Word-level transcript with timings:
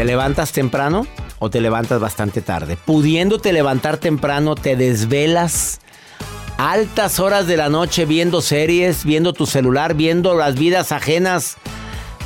¿Te 0.00 0.06
levantas 0.06 0.52
temprano 0.52 1.06
o 1.40 1.50
te 1.50 1.60
levantas 1.60 2.00
bastante 2.00 2.40
tarde? 2.40 2.78
Pudiéndote 2.86 3.52
levantar 3.52 3.98
temprano, 3.98 4.54
te 4.54 4.74
desvelas 4.74 5.82
altas 6.56 7.20
horas 7.20 7.46
de 7.46 7.58
la 7.58 7.68
noche 7.68 8.06
viendo 8.06 8.40
series, 8.40 9.04
viendo 9.04 9.34
tu 9.34 9.44
celular, 9.44 9.92
viendo 9.92 10.34
las 10.34 10.54
vidas 10.54 10.92
ajenas. 10.92 11.58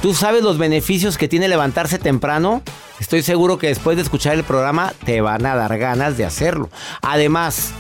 ¿Tú 0.01 0.15
sabes 0.15 0.45
los 0.45 0.57
beneficios 0.57 1.19
que 1.19 1.27
tiene 1.27 1.49
levantarse 1.49 1.99
temprano? 1.99 2.63
Estoy 3.01 3.23
seguro 3.23 3.59
que 3.59 3.67
después 3.67 3.97
de 3.97 4.05
escuchar 4.05 4.35
el 4.35 4.45
programa 4.45 4.93
te 5.05 5.21
van 5.21 5.45
a 5.45 5.57
dar 5.57 5.77
ganas 5.77 6.17
de 6.17 6.25
hacerlo. 6.25 6.71
Además, 7.03 7.73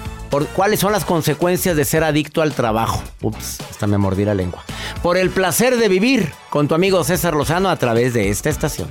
¿cuáles 0.57 0.81
son 0.81 0.91
las 0.91 1.05
consecuencias 1.05 1.77
de 1.77 1.85
ser 1.85 2.03
adicto 2.03 2.43
al 2.43 2.53
trabajo? 2.53 3.01
Ups, 3.23 3.61
hasta 3.71 3.87
me 3.87 3.97
mordí 3.97 4.25
la 4.25 4.35
lengua. 4.35 4.65
Por 5.05 5.19
el 5.19 5.31
placer 5.31 5.77
de 5.77 5.89
vivir 5.89 6.33
con 6.51 6.67
tu 6.67 6.75
amigo 6.75 7.05
César 7.05 7.35
Lozano 7.35 7.69
a 7.71 7.77
través 7.77 8.13
de 8.13 8.31
esta 8.31 8.51
estación. 8.51 8.89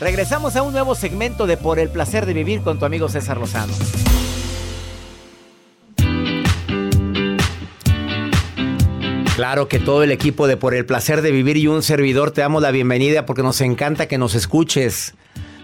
Regresamos 0.00 0.56
a 0.56 0.62
un 0.62 0.72
nuevo 0.72 0.94
segmento 0.94 1.46
de 1.46 1.58
Por 1.58 1.78
el 1.78 1.90
placer 1.90 2.24
de 2.24 2.32
vivir 2.32 2.62
con 2.62 2.78
tu 2.78 2.86
amigo 2.86 3.10
César 3.10 3.36
Lozano. 3.36 3.74
Claro 9.36 9.68
que 9.68 9.78
todo 9.78 10.02
el 10.02 10.10
equipo 10.10 10.46
de 10.46 10.56
Por 10.56 10.74
el 10.74 10.86
placer 10.86 11.20
de 11.20 11.30
vivir 11.32 11.58
y 11.58 11.66
un 11.66 11.82
servidor 11.82 12.30
te 12.30 12.40
damos 12.40 12.62
la 12.62 12.70
bienvenida 12.70 13.26
porque 13.26 13.42
nos 13.42 13.60
encanta 13.60 14.08
que 14.08 14.16
nos 14.16 14.34
escuches. 14.34 15.12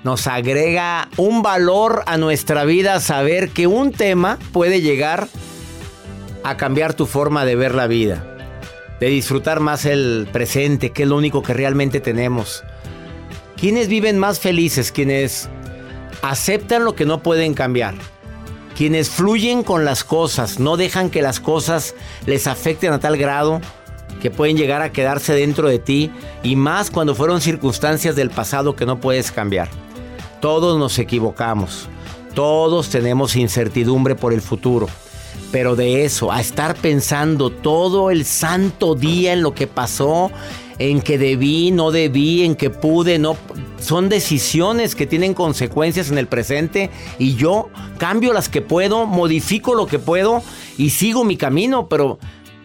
Nos 0.05 0.27
agrega 0.27 1.09
un 1.17 1.43
valor 1.43 2.03
a 2.05 2.19
nuestra 2.19 2.67
vida 2.67 3.01
saber 3.01 3.49
que 3.49 3.67
un 3.67 3.91
tema 3.91 4.39
puede 4.53 4.83
llegar 4.83 5.29
a 6.45 6.59
cambiar 6.59 6.93
tu 6.93 7.07
forma 7.07 7.47
de 7.47 7.57
ver 7.57 7.75
la 7.75 7.87
vida, 7.87 8.37
de 9.01 9.07
disfrutar 9.07 9.61
más 9.61 9.87
el 9.87 10.29
presente, 10.31 10.93
que 10.93 11.05
es 11.05 11.09
lo 11.09 11.17
único 11.17 11.43
que 11.43 11.55
realmente 11.55 12.01
tenemos 12.01 12.65
¿Quiénes 13.57 13.89
viven 13.89 14.19
más 14.19 14.39
felices? 14.39 14.93
Quienes 14.93 15.49
aceptan 16.21 16.85
lo 16.85 16.95
que 16.95 17.07
no 17.07 17.23
pueden 17.23 17.55
cambiar. 17.55 17.95
Quienes 18.77 19.09
fluyen 19.09 19.63
con 19.63 19.87
las 19.87 20.05
cosas, 20.05 20.59
no 20.61 20.77
dejan 20.77 21.09
que 21.09 21.23
las 21.23 21.41
cosas 21.41 21.95
les 22.27 22.47
afecten 22.47 22.93
a 22.93 23.01
tal 23.01 23.17
grado 23.17 23.63
que 24.21 24.31
pueden 24.31 24.59
llegar 24.59 24.83
a 24.83 24.93
quedarse 24.93 25.33
dentro 25.33 25.69
de 25.69 25.79
ti 25.79 26.11
y 26.43 26.57
más 26.57 26.91
cuando 26.91 27.15
fueron 27.15 27.41
circunstancias 27.41 28.15
del 28.15 28.29
pasado 28.29 28.77
que 28.77 28.85
no 28.85 29.01
puedes 29.01 29.33
cambiar. 29.33 29.69
Todos 30.43 30.79
nos 30.79 30.99
equivocamos, 30.99 31.89
todos 32.35 32.91
tenemos 32.91 33.37
incertidumbre 33.37 34.15
por 34.15 34.35
el 34.35 34.43
futuro, 34.43 34.87
pero 35.51 35.77
de 35.77 36.05
eso, 36.05 36.31
a 36.31 36.41
estar 36.43 36.77
pensando 36.77 37.49
todo 37.49 38.11
el 38.11 38.27
santo 38.27 38.95
día 38.95 39.33
en 39.33 39.43
lo 39.43 39.55
que 39.55 39.67
pasó, 39.67 40.31
en 40.79 41.01
que 41.01 41.19
debí, 41.19 41.71
no 41.71 41.91
debí, 41.91 42.45
en 42.45 42.55
que 42.55 42.71
pude, 42.71 43.19
no. 43.19 43.37
Son 43.81 44.09
decisiones 44.09 44.95
que 44.95 45.07
tienen 45.07 45.35
consecuencias 45.35 46.11
en 46.11 46.19
el 46.19 46.27
presente 46.27 46.91
y 47.19 47.37
yo 47.37 47.69
cambio 47.99 48.33
las 48.33 48.49
que 48.49 48.63
puedo, 48.63 49.07
modifico 49.07 49.75
lo 49.75 49.87
que 49.87 49.99
puedo 49.99 50.43
y 50.79 50.91
sigo 50.91 51.25
mi 51.25 51.37
camino, 51.37 51.89
pero 51.89 52.19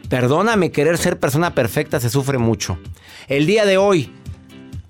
perdóname, 0.09 0.71
querer 0.71 0.97
ser 0.97 1.19
persona 1.19 1.53
perfecta 1.53 1.99
se 1.99 2.09
sufre 2.09 2.37
mucho. 2.37 2.77
El 3.27 3.45
día 3.45 3.65
de 3.65 3.77
hoy 3.77 4.11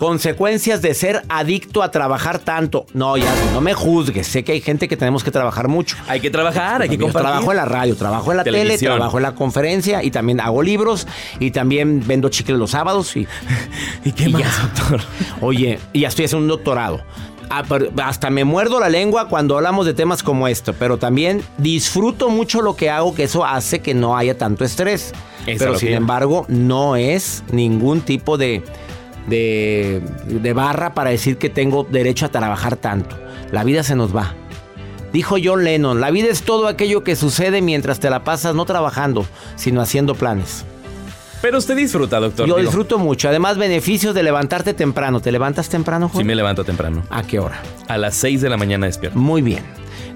Consecuencias 0.01 0.81
de 0.81 0.95
ser 0.95 1.21
adicto 1.29 1.83
a 1.83 1.91
trabajar 1.91 2.39
tanto. 2.39 2.87
No, 2.91 3.17
ya 3.17 3.31
no 3.53 3.61
me 3.61 3.75
juzgues. 3.75 4.25
Sé 4.25 4.43
que 4.43 4.53
hay 4.53 4.59
gente 4.59 4.87
que 4.87 4.97
tenemos 4.97 5.23
que 5.23 5.29
trabajar 5.29 5.67
mucho. 5.67 5.95
Hay 6.07 6.19
que 6.19 6.31
trabajar, 6.31 6.81
hay 6.81 6.89
que 6.89 6.97
compartir. 6.97 7.29
Trabajo 7.29 7.51
en 7.51 7.57
la 7.57 7.65
radio, 7.65 7.95
trabajo 7.95 8.31
en 8.31 8.37
la 8.37 8.43
tele, 8.43 8.79
trabajo 8.79 9.17
en 9.17 9.21
la 9.21 9.35
conferencia 9.35 10.03
y 10.03 10.09
también 10.09 10.39
hago 10.39 10.63
libros 10.63 11.05
y 11.39 11.51
también 11.51 12.01
vendo 12.07 12.29
chicles 12.29 12.57
los 12.57 12.71
sábados 12.71 13.15
y, 13.15 13.27
¿Y 14.03 14.11
qué 14.13 14.27
más, 14.29 14.73
doctor? 14.73 15.01
Oye, 15.39 15.77
y 15.93 15.99
ya 15.99 16.07
estoy 16.07 16.25
haciendo 16.25 16.45
un 16.45 16.49
doctorado. 16.49 17.03
Ah, 17.51 17.63
hasta 18.03 18.31
me 18.31 18.43
muerdo 18.43 18.79
la 18.79 18.89
lengua 18.89 19.27
cuando 19.27 19.55
hablamos 19.55 19.85
de 19.85 19.93
temas 19.93 20.23
como 20.23 20.47
esto, 20.47 20.73
pero 20.73 20.97
también 20.97 21.43
disfruto 21.59 22.31
mucho 22.31 22.63
lo 22.63 22.75
que 22.75 22.89
hago, 22.89 23.13
que 23.13 23.25
eso 23.25 23.45
hace 23.45 23.81
que 23.81 23.93
no 23.93 24.17
haya 24.17 24.35
tanto 24.35 24.65
estrés. 24.65 25.13
pero 25.45 25.77
sin 25.77 25.89
embargo, 25.89 26.47
no 26.47 26.95
es 26.95 27.43
ningún 27.51 28.01
tipo 28.01 28.39
de 28.39 28.63
de, 29.27 30.01
de 30.25 30.53
barra 30.53 30.93
para 30.93 31.09
decir 31.09 31.37
que 31.37 31.49
tengo 31.49 31.83
derecho 31.89 32.25
a 32.25 32.29
trabajar 32.29 32.75
tanto. 32.75 33.17
La 33.51 33.63
vida 33.63 33.83
se 33.83 33.95
nos 33.95 34.15
va. 34.15 34.35
Dijo 35.13 35.35
John 35.43 35.63
Lennon, 35.63 35.99
la 35.99 36.09
vida 36.09 36.29
es 36.29 36.43
todo 36.43 36.67
aquello 36.67 37.03
que 37.03 37.15
sucede 37.15 37.61
mientras 37.61 37.99
te 37.99 38.09
la 38.09 38.23
pasas 38.23 38.55
no 38.55 38.65
trabajando, 38.65 39.25
sino 39.55 39.81
haciendo 39.81 40.15
planes. 40.15 40.63
Pero 41.41 41.57
usted 41.57 41.75
disfruta, 41.75 42.19
doctor. 42.19 42.47
Yo 42.47 42.57
disfruto 42.57 42.99
mucho. 42.99 43.27
Además, 43.27 43.57
beneficios 43.57 44.13
de 44.13 44.21
levantarte 44.21 44.73
temprano. 44.73 45.21
¿Te 45.21 45.31
levantas 45.31 45.69
temprano, 45.69 46.07
Juan? 46.07 46.21
Sí, 46.21 46.23
me 46.23 46.35
levanto 46.35 46.63
temprano. 46.63 47.03
¿A 47.09 47.23
qué 47.23 47.39
hora? 47.39 47.59
A 47.87 47.97
las 47.97 48.15
6 48.15 48.41
de 48.41 48.49
la 48.49 48.57
mañana 48.57 48.85
despierto. 48.85 49.17
Muy 49.17 49.41
bien. 49.41 49.63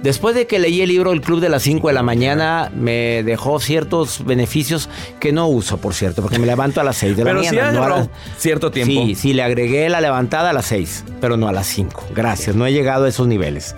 Después 0.03 0.35
de 0.35 0.45
que 0.47 0.59
leí 0.59 0.81
el 0.81 0.89
libro 0.89 1.11
El 1.11 1.21
Club 1.21 1.39
de 1.39 1.49
las 1.49 1.63
5 1.63 1.87
de 1.87 1.93
la 1.93 2.03
mañana, 2.03 2.71
me 2.75 3.23
dejó 3.23 3.59
ciertos 3.59 4.23
beneficios 4.25 4.89
que 5.19 5.31
no 5.31 5.47
uso, 5.47 5.77
por 5.77 5.93
cierto, 5.93 6.21
porque 6.21 6.39
me 6.39 6.45
levanto 6.45 6.81
a 6.81 6.83
las 6.83 6.97
6 6.97 7.17
de 7.17 7.23
la 7.23 7.33
mañana. 7.33 7.71
Pero 7.71 8.03
sí 8.03 8.09
cierto 8.37 8.71
tiempo. 8.71 9.05
Sí, 9.05 9.15
sí, 9.15 9.33
le 9.33 9.43
agregué 9.43 9.89
la 9.89 10.01
levantada 10.01 10.51
a 10.51 10.53
las 10.53 10.65
6, 10.65 11.05
pero 11.19 11.37
no 11.37 11.47
a 11.47 11.51
las 11.51 11.67
5. 11.67 12.09
Gracias, 12.13 12.55
no 12.55 12.65
he 12.65 12.73
llegado 12.73 13.05
a 13.05 13.09
esos 13.09 13.27
niveles. 13.27 13.75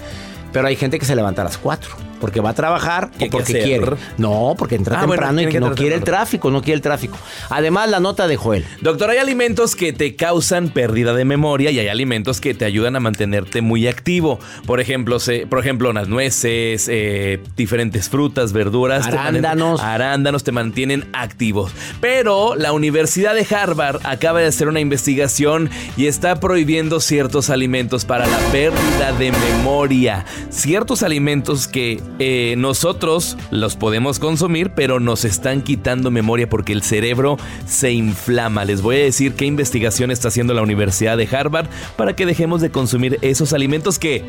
Pero 0.51 0.67
hay 0.67 0.75
gente 0.75 0.99
que 0.99 1.05
se 1.05 1.15
levanta 1.15 1.41
a 1.41 1.45
las 1.45 1.57
4 1.57 2.06
porque 2.19 2.41
va 2.41 2.51
a 2.51 2.53
trabajar 2.53 3.11
o 3.19 3.29
porque 3.29 3.59
quiere. 3.61 3.95
No, 4.17 4.55
porque 4.57 4.75
entra 4.75 4.97
ah, 4.97 5.01
temprano 5.01 5.41
y 5.41 5.47
que 5.47 5.59
no 5.59 5.73
quiere 5.75 5.95
el 5.95 6.03
tráfico, 6.03 6.51
no 6.51 6.61
quiere 6.61 6.75
el 6.75 6.81
tráfico. 6.81 7.17
Además, 7.49 7.89
la 7.89 7.99
nota 7.99 8.27
de 8.27 8.37
Joel. 8.37 8.65
Doctor, 8.81 9.09
hay 9.09 9.17
alimentos 9.17 9.75
que 9.75 9.93
te 9.93 10.15
causan 10.15 10.69
pérdida 10.69 11.13
de 11.13 11.25
memoria 11.25 11.71
y 11.71 11.79
hay 11.79 11.87
alimentos 11.87 12.41
que 12.41 12.53
te 12.53 12.65
ayudan 12.65 12.95
a 12.95 12.99
mantenerte 12.99 13.61
muy 13.61 13.87
activo. 13.87 14.39
Por 14.65 14.79
ejemplo, 14.79 15.17
por 15.49 15.59
ejemplo 15.59 15.93
las 15.93 16.07
nueces, 16.07 16.87
eh, 16.89 17.41
diferentes 17.55 18.09
frutas, 18.09 18.53
verduras. 18.53 19.07
Arándanos. 19.07 19.81
arándanos 19.81 20.43
te 20.43 20.51
mantienen 20.51 21.07
activos. 21.13 21.71
Pero 22.01 22.55
la 22.55 22.71
Universidad 22.71 23.35
de 23.35 23.45
Harvard 23.55 24.01
acaba 24.03 24.39
de 24.39 24.47
hacer 24.47 24.67
una 24.67 24.79
investigación 24.79 25.69
y 25.95 26.07
está 26.07 26.39
prohibiendo 26.39 26.99
ciertos 26.99 27.49
alimentos 27.49 28.05
para 28.05 28.27
la 28.27 28.37
pérdida 28.51 29.11
de 29.17 29.31
memoria. 29.31 30.25
Ciertos 30.49 31.03
alimentos 31.03 31.67
que 31.67 32.01
eh, 32.19 32.55
nosotros 32.57 33.37
los 33.51 33.75
podemos 33.75 34.19
consumir, 34.19 34.71
pero 34.71 34.99
nos 34.99 35.25
están 35.25 35.61
quitando 35.61 36.11
memoria 36.11 36.49
porque 36.49 36.73
el 36.73 36.81
cerebro 36.83 37.37
se 37.65 37.91
inflama. 37.91 38.65
Les 38.65 38.81
voy 38.81 38.97
a 38.97 39.03
decir 39.03 39.33
qué 39.33 39.45
investigación 39.45 40.11
está 40.11 40.29
haciendo 40.29 40.53
la 40.53 40.61
Universidad 40.61 41.17
de 41.17 41.27
Harvard 41.31 41.67
para 41.95 42.15
que 42.15 42.25
dejemos 42.25 42.61
de 42.61 42.71
consumir 42.71 43.19
esos 43.21 43.53
alimentos 43.53 43.99
que 43.99 44.23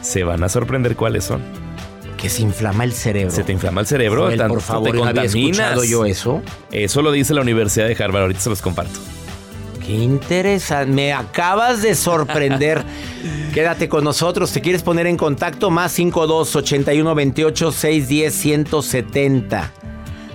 se 0.00 0.24
van 0.24 0.42
a 0.42 0.48
sorprender 0.48 0.96
cuáles 0.96 1.24
son. 1.24 1.42
Que 2.16 2.30
se 2.30 2.42
inflama 2.42 2.84
el 2.84 2.92
cerebro. 2.92 3.30
Se 3.30 3.44
te 3.44 3.52
inflama 3.52 3.82
el 3.82 3.86
cerebro, 3.86 4.22
Joel, 4.22 4.38
tanto 4.38 4.54
por 4.54 4.62
favor, 4.62 4.90
te 4.92 4.96
¿no 4.96 5.04
había 5.04 5.22
contaminas. 5.22 5.58
escuchado 5.58 5.84
yo 5.84 6.04
eso? 6.06 6.42
Eso 6.72 7.02
lo 7.02 7.12
dice 7.12 7.34
la 7.34 7.42
Universidad 7.42 7.86
de 7.86 8.02
Harvard, 8.02 8.22
ahorita 8.22 8.40
se 8.40 8.48
los 8.50 8.62
comparto. 8.62 8.98
Qué 9.86 9.92
interesante. 9.92 10.92
Me 10.92 11.12
acabas 11.12 11.82
de 11.82 11.94
sorprender. 11.94 12.82
Quédate 13.54 13.88
con 13.88 14.02
nosotros. 14.02 14.52
¿Te 14.52 14.60
quieres 14.60 14.82
poner 14.82 15.06
en 15.06 15.16
contacto? 15.16 15.70
Más 15.70 15.92
52 15.92 16.56
81 16.56 17.14
28 17.14 17.72
610 17.72 18.34
170. 18.34 19.83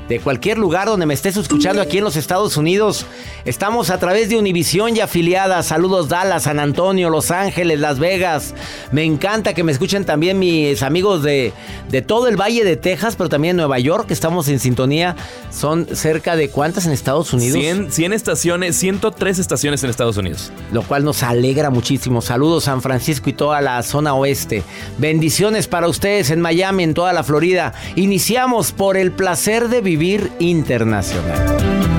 De 0.10 0.20
cualquier 0.20 0.58
lugar 0.58 0.88
donde 0.88 1.06
me 1.06 1.14
estés 1.14 1.38
escuchando 1.38 1.84
aquí 1.84 2.00
en 2.00 2.04
los 2.04 2.16
Estados 2.16 2.58
Unidos. 2.58 3.06
Estamos 3.46 3.92
a 3.92 4.00
través 4.00 4.28
de 4.28 4.40
Univisión 4.40 4.98
y 4.98 5.02
afiliadas. 5.02 5.68
Saludos 5.68 6.10
Dallas, 6.10 6.44
San 6.44 6.60
Antonio, 6.60 7.12
Los 7.12 7.30
Ángeles, 7.30 7.80
Las 7.80 8.00
Vegas. 8.00 8.56
Me 8.92 9.04
encanta 9.04 9.54
que 9.54 9.64
me 9.64 9.72
escuchen 9.72 10.06
también 10.06 10.40
mis 10.40 10.82
amigos 10.82 11.22
de, 11.22 11.54
de 11.92 12.02
todo 12.02 12.28
el 12.28 12.38
Valle 12.38 12.64
de 12.64 12.76
Texas, 12.76 13.16
pero 13.16 13.30
también 13.30 13.56
Nueva 13.56 13.78
York, 13.78 14.08
que 14.08 14.16
estamos 14.16 14.48
en 14.48 14.60
sintonía. 14.60 15.16
Son 15.52 15.86
cerca 15.96 16.36
de 16.36 16.50
cuántas 16.50 16.88
en 16.88 16.92
Estados 16.92 17.32
Unidos. 17.32 17.60
100, 17.60 17.92
100 17.92 18.14
estaciones, 18.14 18.78
103 18.78 19.38
estaciones 19.38 19.84
en 19.84 19.92
Estados 19.92 20.18
Unidos. 20.18 20.52
lo 20.72 20.82
cual 20.82 21.06
nos 21.06 21.22
alegra 21.22 21.70
muchísimo. 21.70 22.24
Saludos 22.24 22.64
San 22.64 22.82
Francisco 22.82 23.30
y 23.30 23.34
toda 23.34 23.62
la 23.62 23.84
zona 23.84 24.16
oeste. 24.16 24.64
Bendiciones 24.98 25.68
para 25.68 25.88
ustedes 25.88 26.32
en 26.32 26.42
Miami, 26.42 26.82
en 26.82 26.96
toda 26.96 27.14
la 27.14 27.24
Florida. 27.24 27.74
Iniciamos 27.96 28.72
por 28.72 28.98
el 28.98 29.12
placer 29.12 29.70
de 29.70 29.82
vivir 29.82 29.99
internacional. 30.40 31.99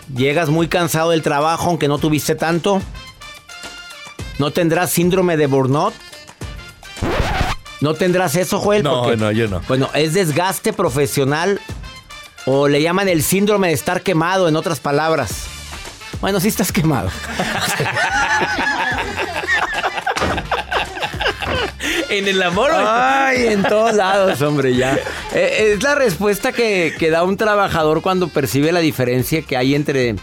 ¿Llegas 0.15 0.49
muy 0.49 0.67
cansado 0.67 1.11
del 1.11 1.21
trabajo 1.21 1.69
aunque 1.69 1.87
no 1.87 1.97
tuviste 1.97 2.35
tanto? 2.35 2.81
¿No 4.39 4.51
tendrás 4.51 4.91
síndrome 4.91 5.37
de 5.37 5.47
burnout? 5.47 5.93
¿No 7.79 7.93
tendrás 7.93 8.35
eso, 8.35 8.59
Joel? 8.59 8.83
No, 8.83 9.03
Porque, 9.03 9.17
no, 9.17 9.31
yo 9.31 9.47
no. 9.47 9.61
Bueno, 9.67 9.89
es 9.93 10.13
desgaste 10.13 10.73
profesional 10.73 11.59
o 12.45 12.67
le 12.67 12.81
llaman 12.81 13.09
el 13.09 13.23
síndrome 13.23 13.69
de 13.69 13.73
estar 13.73 14.01
quemado, 14.01 14.47
en 14.47 14.55
otras 14.55 14.79
palabras. 14.79 15.45
Bueno, 16.19 16.39
sí 16.39 16.47
estás 16.47 16.71
quemado. 16.71 17.09
En 22.11 22.27
el 22.27 22.43
amor. 22.43 22.71
Ay, 22.73 23.47
en 23.47 23.63
todos 23.63 23.95
lados, 23.95 24.41
hombre, 24.43 24.75
ya. 24.75 24.99
Eh, 25.33 25.73
es 25.73 25.81
la 25.81 25.95
respuesta 25.95 26.51
que, 26.51 26.93
que 26.99 27.09
da 27.09 27.23
un 27.23 27.37
trabajador 27.37 28.01
cuando 28.01 28.27
percibe 28.27 28.73
la 28.73 28.81
diferencia 28.81 29.41
que 29.43 29.55
hay 29.55 29.75
entre, 29.75 30.15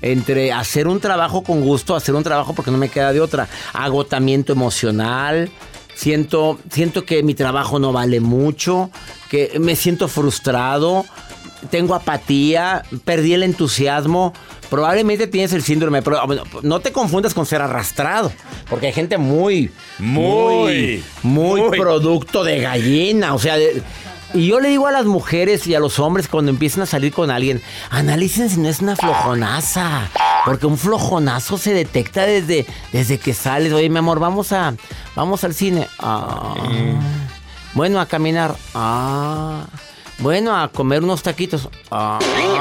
entre 0.00 0.52
hacer 0.52 0.88
un 0.88 1.00
trabajo 1.00 1.42
con 1.42 1.60
gusto, 1.60 1.94
hacer 1.94 2.14
un 2.14 2.22
trabajo 2.22 2.54
porque 2.54 2.70
no 2.70 2.78
me 2.78 2.88
queda 2.88 3.12
de 3.12 3.20
otra. 3.20 3.46
Agotamiento 3.74 4.54
emocional. 4.54 5.50
Siento, 5.94 6.58
siento 6.70 7.04
que 7.04 7.22
mi 7.22 7.34
trabajo 7.34 7.78
no 7.78 7.92
vale 7.92 8.18
mucho, 8.20 8.90
que 9.30 9.58
me 9.60 9.76
siento 9.76 10.08
frustrado, 10.08 11.04
tengo 11.70 11.94
apatía, 11.94 12.82
perdí 13.04 13.34
el 13.34 13.42
entusiasmo. 13.42 14.32
Probablemente 14.70 15.26
tienes 15.26 15.52
el 15.52 15.62
síndrome, 15.62 16.02
pero 16.02 16.24
bueno, 16.26 16.42
no 16.62 16.80
te 16.80 16.90
confundas 16.92 17.34
con 17.34 17.46
ser 17.46 17.62
arrastrado, 17.62 18.32
porque 18.68 18.86
hay 18.88 18.92
gente 18.92 19.18
muy, 19.18 19.70
Muy, 19.98 21.02
muy, 21.22 21.60
muy. 21.62 21.78
producto 21.78 22.42
de 22.44 22.60
gallina, 22.60 23.34
o 23.34 23.38
sea, 23.38 23.56
de- 23.56 23.82
y 24.32 24.48
yo 24.48 24.58
le 24.58 24.68
digo 24.70 24.88
a 24.88 24.90
las 24.90 25.04
mujeres 25.04 25.64
y 25.68 25.76
a 25.76 25.80
los 25.80 26.00
hombres 26.00 26.26
cuando 26.26 26.50
empiezan 26.50 26.82
a 26.82 26.86
salir 26.86 27.12
con 27.12 27.30
alguien, 27.30 27.62
analicen 27.90 28.50
si 28.50 28.58
no 28.58 28.68
es 28.68 28.80
una 28.80 28.96
flojonaza, 28.96 30.08
porque 30.44 30.66
un 30.66 30.76
flojonazo 30.76 31.56
se 31.56 31.72
detecta 31.72 32.26
desde, 32.26 32.66
desde 32.92 33.18
que 33.18 33.32
sales. 33.32 33.72
Oye, 33.72 33.88
mi 33.88 33.98
amor, 33.98 34.18
vamos 34.18 34.50
a, 34.52 34.74
vamos 35.14 35.44
al 35.44 35.54
cine. 35.54 35.86
Ah. 36.00 36.54
Bueno, 37.74 38.00
a 38.00 38.06
caminar. 38.06 38.56
Ah. 38.74 39.66
Bueno, 40.18 40.56
a 40.56 40.68
comer 40.68 41.02
unos 41.02 41.22
taquitos. 41.22 41.68
Ah. 41.90 42.18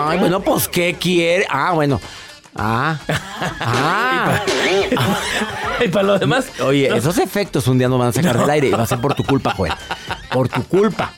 Ay, 0.07 0.17
bueno, 0.19 0.41
pues, 0.41 0.67
¿qué 0.67 0.95
quiere? 0.99 1.45
Ah, 1.49 1.71
bueno. 1.73 1.99
Ah. 2.55 2.97
Ah. 3.59 4.41
Y 5.83 5.87
para 5.89 6.03
lo 6.05 6.19
demás. 6.19 6.45
Oye, 6.61 6.95
esos 6.95 7.17
efectos 7.17 7.67
un 7.67 7.77
día 7.77 7.89
nos 7.89 7.99
van 7.99 8.09
a 8.09 8.11
sacar 8.13 8.37
del 8.37 8.49
aire 8.49 8.67
y 8.67 8.71
va 8.71 8.83
a 8.83 8.87
ser 8.87 9.01
por 9.01 9.15
tu 9.15 9.23
culpa, 9.23 9.51
Joel. 9.55 9.73
Por 10.31 10.47
tu 10.47 10.63
culpa. 10.63 11.11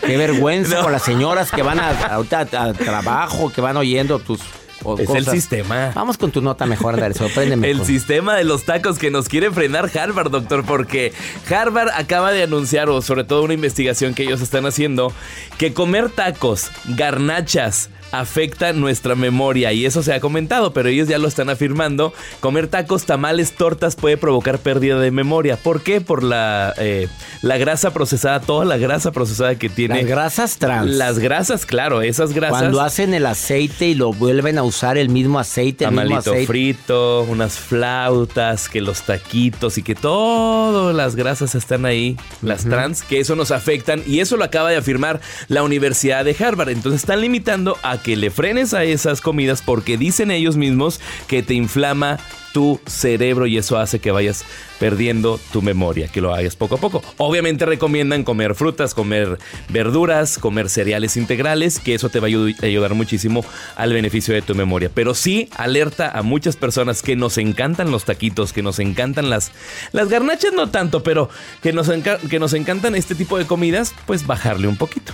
Qué 0.00 0.16
vergüenza 0.16 0.76
No. 0.76 0.82
con 0.82 0.92
las 0.92 1.02
señoras 1.02 1.50
que 1.50 1.62
van 1.62 1.80
a, 1.80 1.90
ahorita 2.14 2.46
a, 2.52 2.62
a 2.64 2.72
trabajo, 2.74 3.50
que 3.50 3.60
van 3.60 3.76
oyendo 3.76 4.18
tus 4.18 4.40
o 4.84 4.98
Es 4.98 5.10
el 5.10 5.26
sistema. 5.26 5.92
Vamos 5.94 6.16
con 6.18 6.30
tu 6.30 6.40
nota 6.40 6.66
mejor. 6.66 6.98
Sorpréndeme. 7.14 7.70
El 7.70 7.78
con- 7.78 7.86
sistema 7.86 8.36
de 8.36 8.44
los 8.44 8.64
tacos 8.64 8.98
que 8.98 9.10
nos 9.10 9.28
quiere 9.28 9.50
frenar 9.50 9.90
Harvard, 9.96 10.30
doctor, 10.30 10.64
porque 10.64 11.12
Harvard 11.50 11.90
acaba 11.90 12.32
de 12.32 12.42
anunciar, 12.42 12.88
o 12.88 13.02
sobre 13.02 13.24
todo 13.24 13.42
una 13.42 13.54
investigación 13.54 14.14
que 14.14 14.22
ellos 14.22 14.40
están 14.40 14.66
haciendo, 14.66 15.12
que 15.58 15.72
comer 15.74 16.10
tacos, 16.10 16.70
garnachas, 16.86 17.90
afecta 18.12 18.72
nuestra 18.72 19.14
memoria 19.14 19.72
y 19.72 19.86
eso 19.86 20.02
se 20.02 20.12
ha 20.12 20.20
comentado, 20.20 20.72
pero 20.72 20.88
ellos 20.88 21.08
ya 21.08 21.18
lo 21.18 21.28
están 21.28 21.50
afirmando. 21.50 22.12
Comer 22.40 22.68
tacos, 22.68 23.04
tamales, 23.04 23.52
tortas 23.52 23.96
puede 23.96 24.16
provocar 24.16 24.58
pérdida 24.58 24.98
de 24.98 25.10
memoria. 25.10 25.56
¿Por 25.56 25.82
qué? 25.82 26.00
Por 26.00 26.22
la, 26.22 26.74
eh, 26.78 27.08
la 27.42 27.58
grasa 27.58 27.92
procesada, 27.92 28.40
toda 28.40 28.64
la 28.64 28.78
grasa 28.78 29.12
procesada 29.12 29.54
que 29.56 29.68
tiene. 29.68 29.96
Las 29.96 30.06
grasas 30.06 30.56
trans. 30.58 30.90
Las 30.90 31.18
grasas, 31.18 31.66
claro, 31.66 32.02
esas 32.02 32.32
grasas. 32.32 32.58
Cuando 32.58 32.80
hacen 32.80 33.14
el 33.14 33.26
aceite 33.26 33.88
y 33.88 33.94
lo 33.94 34.12
vuelven 34.12 34.58
a 34.58 34.62
usar 34.62 34.98
el 34.98 35.08
mismo 35.08 35.38
aceite, 35.38 35.84
el 35.84 35.92
mismo 35.92 36.16
aceite. 36.16 36.46
frito, 36.46 37.22
unas 37.22 37.58
flautas, 37.58 38.68
que 38.68 38.80
los 38.80 39.02
taquitos 39.02 39.78
y 39.78 39.82
que 39.82 39.94
todas 39.94 40.94
las 40.94 41.16
grasas 41.16 41.54
están 41.54 41.84
ahí, 41.84 42.16
las 42.42 42.64
trans, 42.64 43.02
que 43.02 43.20
eso 43.20 43.36
nos 43.36 43.50
afectan 43.50 44.02
y 44.06 44.20
eso 44.20 44.36
lo 44.36 44.44
acaba 44.44 44.70
de 44.70 44.76
afirmar 44.76 45.20
la 45.48 45.62
Universidad 45.62 46.24
de 46.24 46.36
Harvard. 46.38 46.70
Entonces 46.70 47.00
están 47.00 47.20
limitando 47.20 47.76
a 47.82 47.99
que 48.02 48.16
le 48.16 48.30
frenes 48.30 48.74
a 48.74 48.84
esas 48.84 49.20
comidas 49.20 49.62
porque 49.62 49.96
dicen 49.96 50.30
ellos 50.30 50.56
mismos 50.56 51.00
que 51.26 51.42
te 51.42 51.54
inflama 51.54 52.18
tu 52.52 52.80
cerebro 52.84 53.46
y 53.46 53.58
eso 53.58 53.78
hace 53.78 54.00
que 54.00 54.10
vayas 54.10 54.44
perdiendo 54.80 55.38
tu 55.52 55.62
memoria, 55.62 56.08
que 56.08 56.20
lo 56.20 56.34
hagas 56.34 56.56
poco 56.56 56.74
a 56.74 56.78
poco. 56.78 57.00
Obviamente 57.16 57.64
recomiendan 57.64 58.24
comer 58.24 58.56
frutas, 58.56 58.92
comer 58.92 59.38
verduras, 59.68 60.36
comer 60.36 60.68
cereales 60.68 61.16
integrales, 61.16 61.78
que 61.78 61.94
eso 61.94 62.08
te 62.08 62.18
va 62.18 62.26
a 62.26 62.30
ayu- 62.30 62.60
ayudar 62.64 62.94
muchísimo 62.94 63.44
al 63.76 63.92
beneficio 63.92 64.34
de 64.34 64.42
tu 64.42 64.56
memoria. 64.56 64.90
Pero 64.92 65.14
sí 65.14 65.48
alerta 65.56 66.10
a 66.10 66.22
muchas 66.22 66.56
personas 66.56 67.02
que 67.02 67.14
nos 67.14 67.38
encantan 67.38 67.92
los 67.92 68.04
taquitos, 68.04 68.52
que 68.52 68.62
nos 68.64 68.80
encantan 68.80 69.30
las, 69.30 69.52
las 69.92 70.08
garnachas, 70.08 70.52
no 70.52 70.70
tanto, 70.70 71.04
pero 71.04 71.28
que 71.62 71.72
nos, 71.72 71.88
que 72.28 72.38
nos 72.40 72.52
encantan 72.54 72.96
este 72.96 73.14
tipo 73.14 73.38
de 73.38 73.46
comidas, 73.46 73.94
pues 74.06 74.26
bajarle 74.26 74.66
un 74.66 74.76
poquito. 74.76 75.12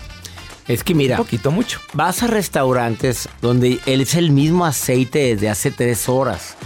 Es 0.69 0.83
que 0.83 0.95
mira, 0.95 1.17
Un 1.17 1.25
poquito 1.25 1.51
mucho. 1.51 1.81
vas 1.93 2.23
a 2.23 2.27
restaurantes 2.27 3.29
donde 3.41 3.79
él 3.87 4.01
es 4.01 4.15
el 4.15 4.31
mismo 4.33 4.65
aceite 4.65 5.35
desde 5.35 5.49
hace 5.49 5.71
tres 5.71 6.09
horas. 6.09 6.57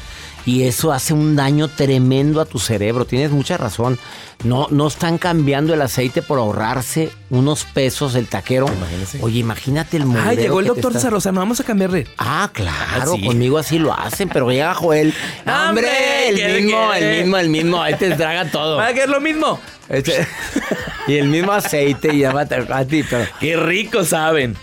Y 0.47 0.63
eso 0.65 0.93
hace 0.93 1.13
un 1.15 1.37
daño 1.37 1.69
tremendo 1.69 2.41
a 2.41 2.45
tu 2.45 2.59
cerebro. 2.59 3.05
Tienes 3.05 3.31
mucha 3.31 3.57
razón. 3.57 3.99
No, 4.43 4.69
no 4.71 4.89
están 4.89 5.19
cambiando 5.19 5.75
el 5.75 5.83
aceite 5.83 6.23
por 6.23 6.39
ahorrarse 6.39 7.11
unos 7.29 7.65
pesos 7.65 8.15
el 8.15 8.27
taquero. 8.27 8.67
Imagínese. 8.75 9.19
Oye, 9.23 9.39
imagínate 9.41 9.99
el 9.99 10.07
mugrero 10.07 10.31
Ay, 10.31 10.37
llegó 10.39 10.61
el 10.61 10.65
que 10.65 10.69
doctor 10.69 10.93
está- 10.93 10.99
César 11.01 11.13
Lozano, 11.13 11.41
vamos 11.41 11.61
a 11.61 11.65
cambiarle. 11.65 12.07
Ah, 12.17 12.49
claro, 12.53 13.13
Ah, 13.13 13.17
sí. 13.17 13.25
conmigo 13.27 13.59
así 13.59 13.79
lo 13.79 13.93
hacen, 13.93 14.31
pero 14.31 14.51
llega 14.51 14.73
Joel. 14.75 15.13
¡Hombre! 15.47 16.29
El 16.31 16.37
¿Qué 16.37 16.61
mismo, 16.63 16.93
el 16.95 17.19
mismo, 17.19 17.37
el 17.37 17.49
mismo. 17.51 17.83
Ahí 17.83 17.95
te 17.97 18.11
traga 18.17 18.51
todo. 18.51 18.79
¿Para 18.79 18.95
qué 18.95 19.03
es 19.03 19.09
lo 19.11 19.21
mismo? 19.21 19.61
Este- 19.91 20.27
y 21.07 21.17
el 21.17 21.29
mismo 21.29 21.53
aceite 21.53 22.15
y 22.15 22.21
ya 22.21 22.33
va 22.33 22.43
a 22.43 22.79
a 22.79 22.85
ti, 22.87 23.03
pero 23.09 23.27
Qué 23.41 23.57
rico 23.57 24.05
saben. 24.05 24.57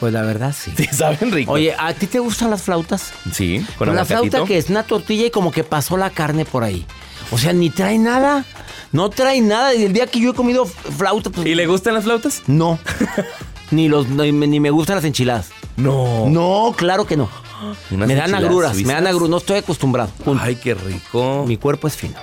Pues 0.00 0.12
la 0.12 0.22
verdad 0.22 0.54
sí. 0.58 0.72
Sí, 0.76 0.86
saben 0.92 1.32
rico. 1.32 1.52
Oye, 1.52 1.74
¿a 1.78 1.92
ti 1.94 2.06
te 2.06 2.18
gustan 2.18 2.50
las 2.50 2.62
flautas? 2.62 3.12
Sí, 3.32 3.64
con 3.78 3.94
la 3.94 4.04
flauta 4.04 4.44
que 4.44 4.58
es 4.58 4.70
una 4.70 4.82
tortilla 4.84 5.26
y 5.26 5.30
como 5.30 5.50
que 5.52 5.64
pasó 5.64 5.96
la 5.96 6.10
carne 6.10 6.44
por 6.44 6.64
ahí. 6.64 6.84
O 7.30 7.38
sea, 7.38 7.52
ni 7.52 7.70
trae 7.70 7.98
nada. 7.98 8.44
No 8.92 9.10
trae 9.10 9.40
nada. 9.40 9.74
Y 9.74 9.84
el 9.84 9.92
día 9.92 10.06
que 10.06 10.20
yo 10.20 10.30
he 10.30 10.34
comido 10.34 10.66
flauta, 10.66 11.30
pues 11.30 11.46
¿Y 11.46 11.54
le 11.54 11.66
gustan 11.66 11.94
las 11.94 12.04
flautas? 12.04 12.42
no. 12.46 12.78
ni 13.70 13.88
los 13.88 14.08
ni, 14.08 14.30
me- 14.30 14.46
ni 14.46 14.60
me 14.60 14.70
gustan 14.70 14.96
las 14.96 15.04
enchiladas. 15.04 15.48
No. 15.76 16.28
No, 16.28 16.74
claro 16.76 17.06
que 17.06 17.16
no. 17.16 17.28
Me 17.90 18.14
dan 18.14 18.34
agruras, 18.34 18.76
me 18.76 18.92
dan 18.92 19.06
agruras, 19.06 19.30
no 19.30 19.38
estoy 19.38 19.56
acostumbrado. 19.58 20.10
Punto. 20.24 20.42
Ay, 20.44 20.56
qué 20.56 20.74
rico. 20.74 21.44
Mi 21.46 21.56
cuerpo 21.56 21.88
es 21.88 21.96
fino. 21.96 22.14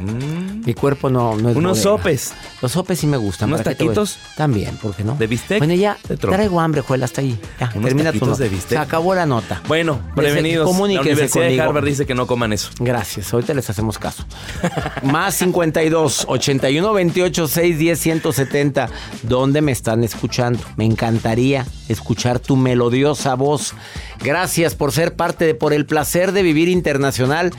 Mi 0.00 0.74
cuerpo 0.74 1.10
no, 1.10 1.36
no 1.36 1.50
es 1.50 1.56
Unos 1.56 1.78
bodega. 1.78 1.98
sopes. 1.98 2.32
Los 2.60 2.72
sopes 2.72 2.98
sí 2.98 3.06
me 3.06 3.16
gustan. 3.16 3.48
¿Unos 3.48 3.62
taquitos? 3.62 4.18
También, 4.36 4.76
¿por 4.76 4.94
qué 4.94 5.04
no? 5.04 5.16
¿De 5.16 5.26
bistec? 5.26 5.58
Bueno, 5.58 5.74
ya 5.74 5.96
De 6.08 6.16
traigo 6.16 6.60
hambre, 6.60 6.80
Juel, 6.82 7.02
hasta 7.02 7.20
ahí. 7.20 7.38
Ya, 7.60 7.70
¿Unos 7.74 7.88
termina 7.88 8.12
tu 8.12 8.24
nota. 8.24 8.42
de 8.42 8.48
bistec? 8.48 8.70
Se 8.70 8.78
acabó 8.78 9.14
la 9.14 9.26
nota. 9.26 9.60
Bueno, 9.68 10.00
prevenidos. 10.14 10.66
La 10.66 10.72
Comuníquense 10.72 11.10
Universidad 11.12 11.42
de 11.44 11.48
conmigo. 11.50 11.62
Harvard 11.64 11.84
dice 11.84 12.06
que 12.06 12.14
no 12.14 12.26
coman 12.26 12.52
eso. 12.52 12.70
Gracias, 12.78 13.32
ahorita 13.32 13.54
les 13.54 13.68
hacemos 13.70 13.98
caso. 13.98 14.24
Más 15.02 15.34
52 15.34 16.24
81 16.28 16.92
28 16.92 17.48
6 17.48 17.78
10 17.78 17.98
170. 18.00 18.88
¿Dónde 19.22 19.60
me 19.62 19.72
están 19.72 20.04
escuchando? 20.04 20.60
Me 20.76 20.84
encantaría 20.84 21.66
escuchar 21.88 22.38
tu 22.38 22.56
melodiosa 22.56 23.34
voz. 23.34 23.74
Gracias 24.20 24.74
por 24.74 24.92
ser 24.92 25.14
parte 25.16 25.44
de 25.44 25.54
Por 25.54 25.72
el 25.72 25.86
placer 25.86 26.32
de 26.32 26.42
vivir 26.42 26.68
internacional. 26.68 27.52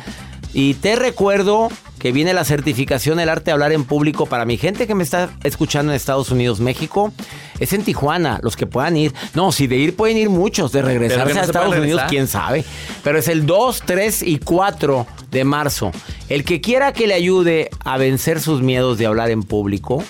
Y 0.54 0.76
te 0.76 0.96
recuerdo 0.96 1.70
que 1.98 2.12
viene 2.12 2.34
la 2.34 2.44
certificación 2.44 3.20
El 3.20 3.30
arte 3.30 3.46
de 3.46 3.52
hablar 3.54 3.72
en 3.72 3.86
público 3.86 4.26
para 4.26 4.46
mi 4.46 4.58
gente 4.58 4.88
que 4.88 4.94
me 4.94 5.04
está 5.04 5.30
escuchando 5.44 5.92
en 5.92 5.96
Estados 5.96 6.30
Unidos, 6.32 6.60
México. 6.60 7.12
Es 7.60 7.74
en 7.74 7.84
Tijuana, 7.84 8.40
los 8.44 8.56
que 8.56 8.68
puedan 8.68 8.98
ir. 8.98 9.14
No, 9.34 9.52
si 9.52 9.68
de 9.68 9.78
ir 9.78 9.96
pueden 9.96 10.18
ir 10.18 10.30
muchos, 10.30 10.72
de 10.72 10.82
regresarse 10.82 11.34
no 11.34 11.40
a 11.40 11.44
Estados 11.44 11.68
Unidos, 11.70 11.82
regresar. 11.82 12.10
quién 12.10 12.28
sabe. 12.28 12.66
Pero 13.04 13.18
es 13.18 13.28
el 13.28 13.46
2, 13.46 13.84
3 13.86 14.24
y 14.24 14.38
4 14.40 15.08
de 15.32 15.44
marzo. 15.44 15.92
El 16.30 16.44
que 16.44 16.62
quiera 16.62 16.94
que 16.94 17.08
le 17.08 17.14
ayude 17.14 17.70
a 17.84 17.98
vencer 17.98 18.40
sus 18.42 18.62
miedos 18.62 18.98
de 18.98 19.06
hablar 19.06 19.32
en 19.32 19.44
público, 19.44 20.04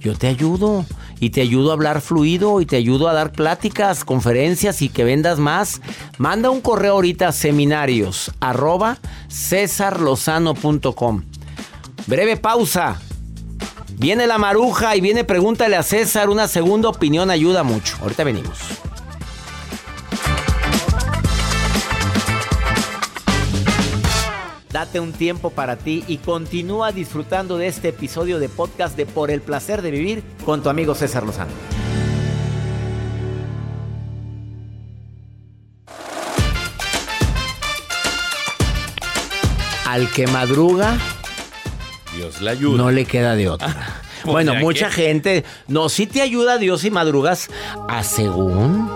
yo 0.00 0.14
te 0.14 0.28
ayudo. 0.28 0.84
Y 1.20 1.30
te 1.30 1.42
ayudo 1.42 1.70
a 1.70 1.74
hablar 1.74 2.00
fluido 2.00 2.60
y 2.60 2.66
te 2.66 2.76
ayudo 2.76 3.08
a 3.08 3.12
dar 3.12 3.30
pláticas, 3.30 4.04
conferencias 4.04 4.82
y 4.82 4.88
que 4.88 5.04
vendas 5.04 5.38
más. 5.38 5.80
Manda 6.18 6.50
un 6.50 6.60
correo 6.60 6.94
ahorita 6.94 7.28
a 7.28 7.32
seminarios 7.32 8.32
arroba 8.40 8.98
cesarlozano.com. 9.30 11.22
Breve 12.06 12.36
pausa. 12.36 13.00
Viene 13.96 14.26
la 14.26 14.38
maruja 14.38 14.96
y 14.96 15.02
viene 15.02 15.24
pregúntale 15.24 15.76
a 15.76 15.82
César. 15.82 16.30
Una 16.30 16.48
segunda 16.48 16.88
opinión 16.88 17.30
ayuda 17.30 17.62
mucho. 17.62 17.98
Ahorita 18.00 18.24
venimos. 18.24 18.58
Date 24.80 24.98
un 24.98 25.12
tiempo 25.12 25.50
para 25.50 25.76
ti 25.76 26.04
y 26.08 26.16
continúa 26.16 26.90
disfrutando 26.90 27.58
de 27.58 27.66
este 27.66 27.88
episodio 27.88 28.38
de 28.38 28.48
podcast 28.48 28.96
de 28.96 29.04
Por 29.04 29.30
el 29.30 29.42
placer 29.42 29.82
de 29.82 29.90
vivir 29.90 30.22
con 30.46 30.62
tu 30.62 30.70
amigo 30.70 30.94
César 30.94 31.22
Lozano. 31.22 31.50
Al 39.86 40.10
que 40.12 40.26
madruga 40.28 40.96
Dios 42.16 42.40
le 42.40 42.48
ayuda. 42.52 42.78
no 42.78 42.90
le 42.90 43.04
queda 43.04 43.34
de 43.34 43.50
otra. 43.50 44.00
bueno, 44.24 44.54
mucha 44.54 44.88
que- 44.88 44.94
gente, 44.94 45.44
no, 45.68 45.90
si 45.90 46.06
te 46.06 46.22
ayuda 46.22 46.56
Dios 46.56 46.80
si 46.80 46.90
madrugas 46.90 47.50
a 47.86 48.02
según, 48.02 48.88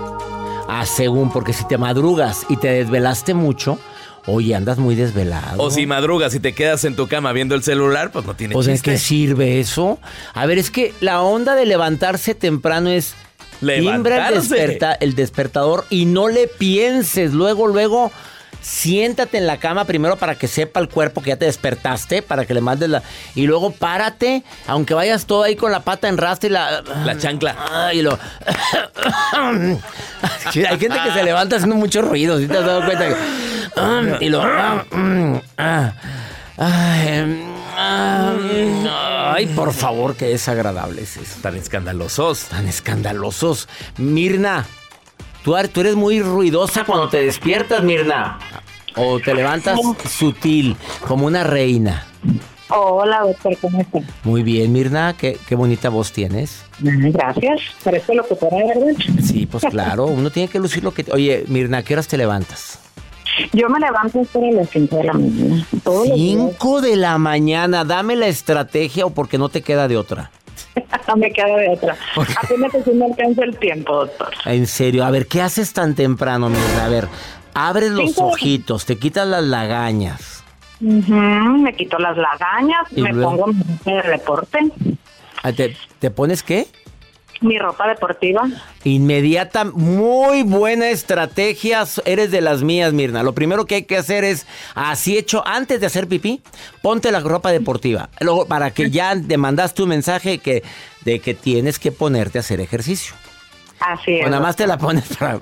a 0.67 0.87
según, 0.87 1.31
porque 1.31 1.53
si 1.53 1.69
te 1.69 1.77
madrugas 1.77 2.47
y 2.49 2.57
te 2.57 2.69
desvelaste 2.69 3.35
mucho, 3.35 3.79
oye, 4.27 4.55
andas 4.55 4.79
muy 4.79 4.95
desvelado. 4.95 5.63
O 5.63 5.71
si 5.71 5.87
madrugas 5.87 6.35
y 6.35 6.41
te 6.41 6.53
quedas 6.55 6.85
en 6.85 6.97
tu 6.97 7.09
cama 7.09 7.33
viendo 7.33 7.55
el 7.55 7.63
celular, 7.63 8.11
pues 8.13 8.25
no 8.27 8.35
tiene 8.35 8.55
¿en 8.55 8.61
chiste. 8.63 8.91
qué 8.93 8.99
sirve 8.99 9.61
eso? 9.61 9.99
A 10.33 10.47
ver, 10.47 10.59
es 10.59 10.71
que 10.71 10.93
la 11.01 11.21
onda 11.23 11.55
de 11.55 11.67
levantarse 11.67 12.35
temprano 12.35 12.91
es 12.91 13.15
timbra 13.61 14.29
el, 14.29 14.35
desperta- 14.37 14.97
el 15.01 15.15
despertador 15.15 15.85
y 15.91 16.07
no 16.07 16.29
le 16.29 16.49
pienses. 16.49 17.33
Luego, 17.33 17.67
luego, 17.67 18.11
siéntate 18.61 19.37
en 19.39 19.47
la 19.47 19.59
cama 19.59 19.85
primero 19.85 20.17
para 20.17 20.35
que 20.37 20.49
sepa 20.49 20.81
el 20.81 20.89
cuerpo 20.89 21.21
que 21.23 21.29
ya 21.31 21.37
te 21.37 21.45
despertaste, 21.45 22.23
para 22.23 22.47
que 22.47 22.55
le 22.55 22.61
mandes 22.63 22.89
la... 22.89 23.03
Y 23.35 23.47
luego 23.47 23.73
párate, 23.73 24.43
aunque 24.67 24.95
vayas 24.95 25.27
todo 25.27 25.43
ahí 25.43 25.55
con 25.55 25.71
la 25.71 25.81
pata 25.81 26.09
en 26.09 26.17
rastro 26.19 26.49
y 26.49 26.53
la... 26.53 26.83
La 27.05 27.19
chancla. 27.19 27.57
Ay, 27.71 28.01
lo... 28.03 28.19
Hay 29.35 30.79
gente 30.79 30.99
que 31.05 31.13
se 31.13 31.23
levanta 31.25 31.57
haciendo 31.57 31.77
mucho 31.77 32.01
ruido, 32.03 32.39
¿sí 32.39 32.47
te 32.49 32.57
has 32.59 32.65
dado 32.67 32.85
cuenta? 32.85 33.09
que- 33.09 33.15
Y 34.21 34.29
lo... 34.29 34.43
Ay, 36.57 37.49
ay, 37.77 39.47
por 39.57 39.73
favor, 39.73 40.15
qué 40.15 40.27
desagradable 40.27 41.03
es 41.03 41.17
eso. 41.17 41.41
Tan 41.43 41.57
escandalosos. 41.57 42.45
Tan 42.45 42.69
escandalosos. 42.69 43.69
Mirna, 43.99 44.65
tú, 45.43 45.57
tú 45.73 45.81
eres 45.81 45.97
muy 45.97 46.23
ruidosa 46.23 46.85
cuando 46.85 47.09
te 47.09 47.23
despiertas, 47.23 47.83
Mirna. 47.83 48.39
O 48.97 49.19
te 49.19 49.35
levantas 49.35 49.81
sutil, 50.09 50.77
como 51.09 51.27
una 51.27 51.43
reina. 51.43 52.07
Hola, 52.69 53.23
doctor, 53.23 53.59
¿cómo 53.61 53.81
está? 53.81 53.99
Muy 54.23 54.43
bien, 54.45 54.73
Mirna, 54.73 55.17
qué, 55.19 55.37
qué 55.47 55.57
bonita 55.57 55.89
voz 55.89 56.13
tienes. 56.13 56.63
Gracias. 56.79 57.61
Parece 57.83 58.15
locutora, 58.15 58.57
¿verdad? 58.57 58.95
Sí, 59.23 59.47
pues 59.47 59.65
claro, 59.69 60.07
uno 60.07 60.31
tiene 60.31 60.49
que 60.49 60.61
lucir 60.61 60.85
lo 60.85 60.95
que... 60.95 61.05
Oye, 61.11 61.45
Mirna, 61.49 61.79
¿a 61.79 61.83
qué 61.83 61.95
horas 61.95 62.07
te 62.07 62.17
levantas? 62.17 62.79
Yo 63.53 63.69
me 63.69 63.79
levanto 63.81 64.23
para 64.33 64.51
las 64.53 64.71
5 64.71 64.97
de 64.97 65.05
la 65.05 65.13
mañana. 65.13 65.67
Todos 65.83 66.09
los 66.09 66.17
días. 66.17 66.39
Cinco 66.51 66.81
de 66.81 66.97
la 66.97 67.19
mañana, 67.19 67.85
dame 67.85 68.17
la 68.17 68.27
estrategia 68.29 69.07
o 69.07 69.11
porque 69.11 69.39
no 69.39 69.49
te 69.49 69.63
queda 69.63 69.89
de 69.89 69.97
otra. 69.97 70.31
No 71.07 71.17
me 71.17 71.31
queda 71.31 71.55
de 71.57 71.69
otra. 71.69 71.97
Apenas 72.43 72.73
que 72.73 72.91
me 72.93 73.05
alcanza 73.05 73.45
el 73.45 73.57
tiempo, 73.59 73.95
doctor. 73.95 74.31
En 74.47 74.67
serio, 74.67 75.05
a 75.05 75.11
ver, 75.11 75.27
¿qué 75.27 75.43
haces 75.43 75.73
tan 75.75 75.95
temprano, 75.95 76.49
Mirna? 76.49 76.85
A 76.87 76.89
ver, 76.89 77.09
abres 77.53 77.91
los 77.91 78.17
ojitos, 78.17 78.87
te 78.87 78.97
quitas 78.99 79.27
las 79.29 79.45
lagañas. 79.45 80.43
Me 80.81 81.75
quito 81.77 81.99
las 81.99 82.17
lagañas, 82.17 82.87
¿Y 82.93 83.03
me 83.03 83.13
luego? 83.13 83.37
pongo 83.37 83.53
deporte, 84.11 84.59
Ah, 85.43 85.53
¿Te, 85.53 85.77
te 85.99 86.11
pones 86.11 86.43
qué? 86.43 86.67
Mi 87.45 87.59
ropa 87.59 87.87
deportiva. 87.89 88.43
Inmediata, 88.85 89.65
muy 89.65 90.43
buena 90.43 90.89
estrategia. 90.91 91.85
Eres 92.05 92.31
de 92.31 92.41
las 92.41 92.63
mías, 92.63 92.93
Mirna. 92.93 93.23
Lo 93.23 93.33
primero 93.35 93.67
que 93.67 93.77
hay 93.77 93.83
que 93.85 93.97
hacer 93.97 94.25
es, 94.25 94.47
así 94.75 95.17
hecho, 95.19 95.47
antes 95.47 95.81
de 95.81 95.87
hacer 95.87 96.07
pipí, 96.09 96.43
ponte 96.83 97.11
la 97.13 97.21
ropa 97.21 97.51
deportiva. 97.53 98.09
Luego, 98.21 98.47
para 98.47 98.71
que 98.73 98.91
ya 98.91 99.15
te 99.21 99.37
mandaste 99.37 99.83
un 99.83 99.89
mensaje 99.91 100.39
que, 100.39 100.63
de 101.05 101.21
que 101.21 101.35
tienes 101.35 101.79
que 101.79 101.93
ponerte 101.93 102.39
a 102.39 102.41
hacer 102.41 102.61
ejercicio. 102.61 103.15
Así 103.81 104.19
es. 104.19 104.27
O 104.27 104.31
nada 104.31 104.43
más 104.43 104.57
te 104.57 104.67
la 104.67 104.79
pones 104.79 105.05
para, 105.17 105.41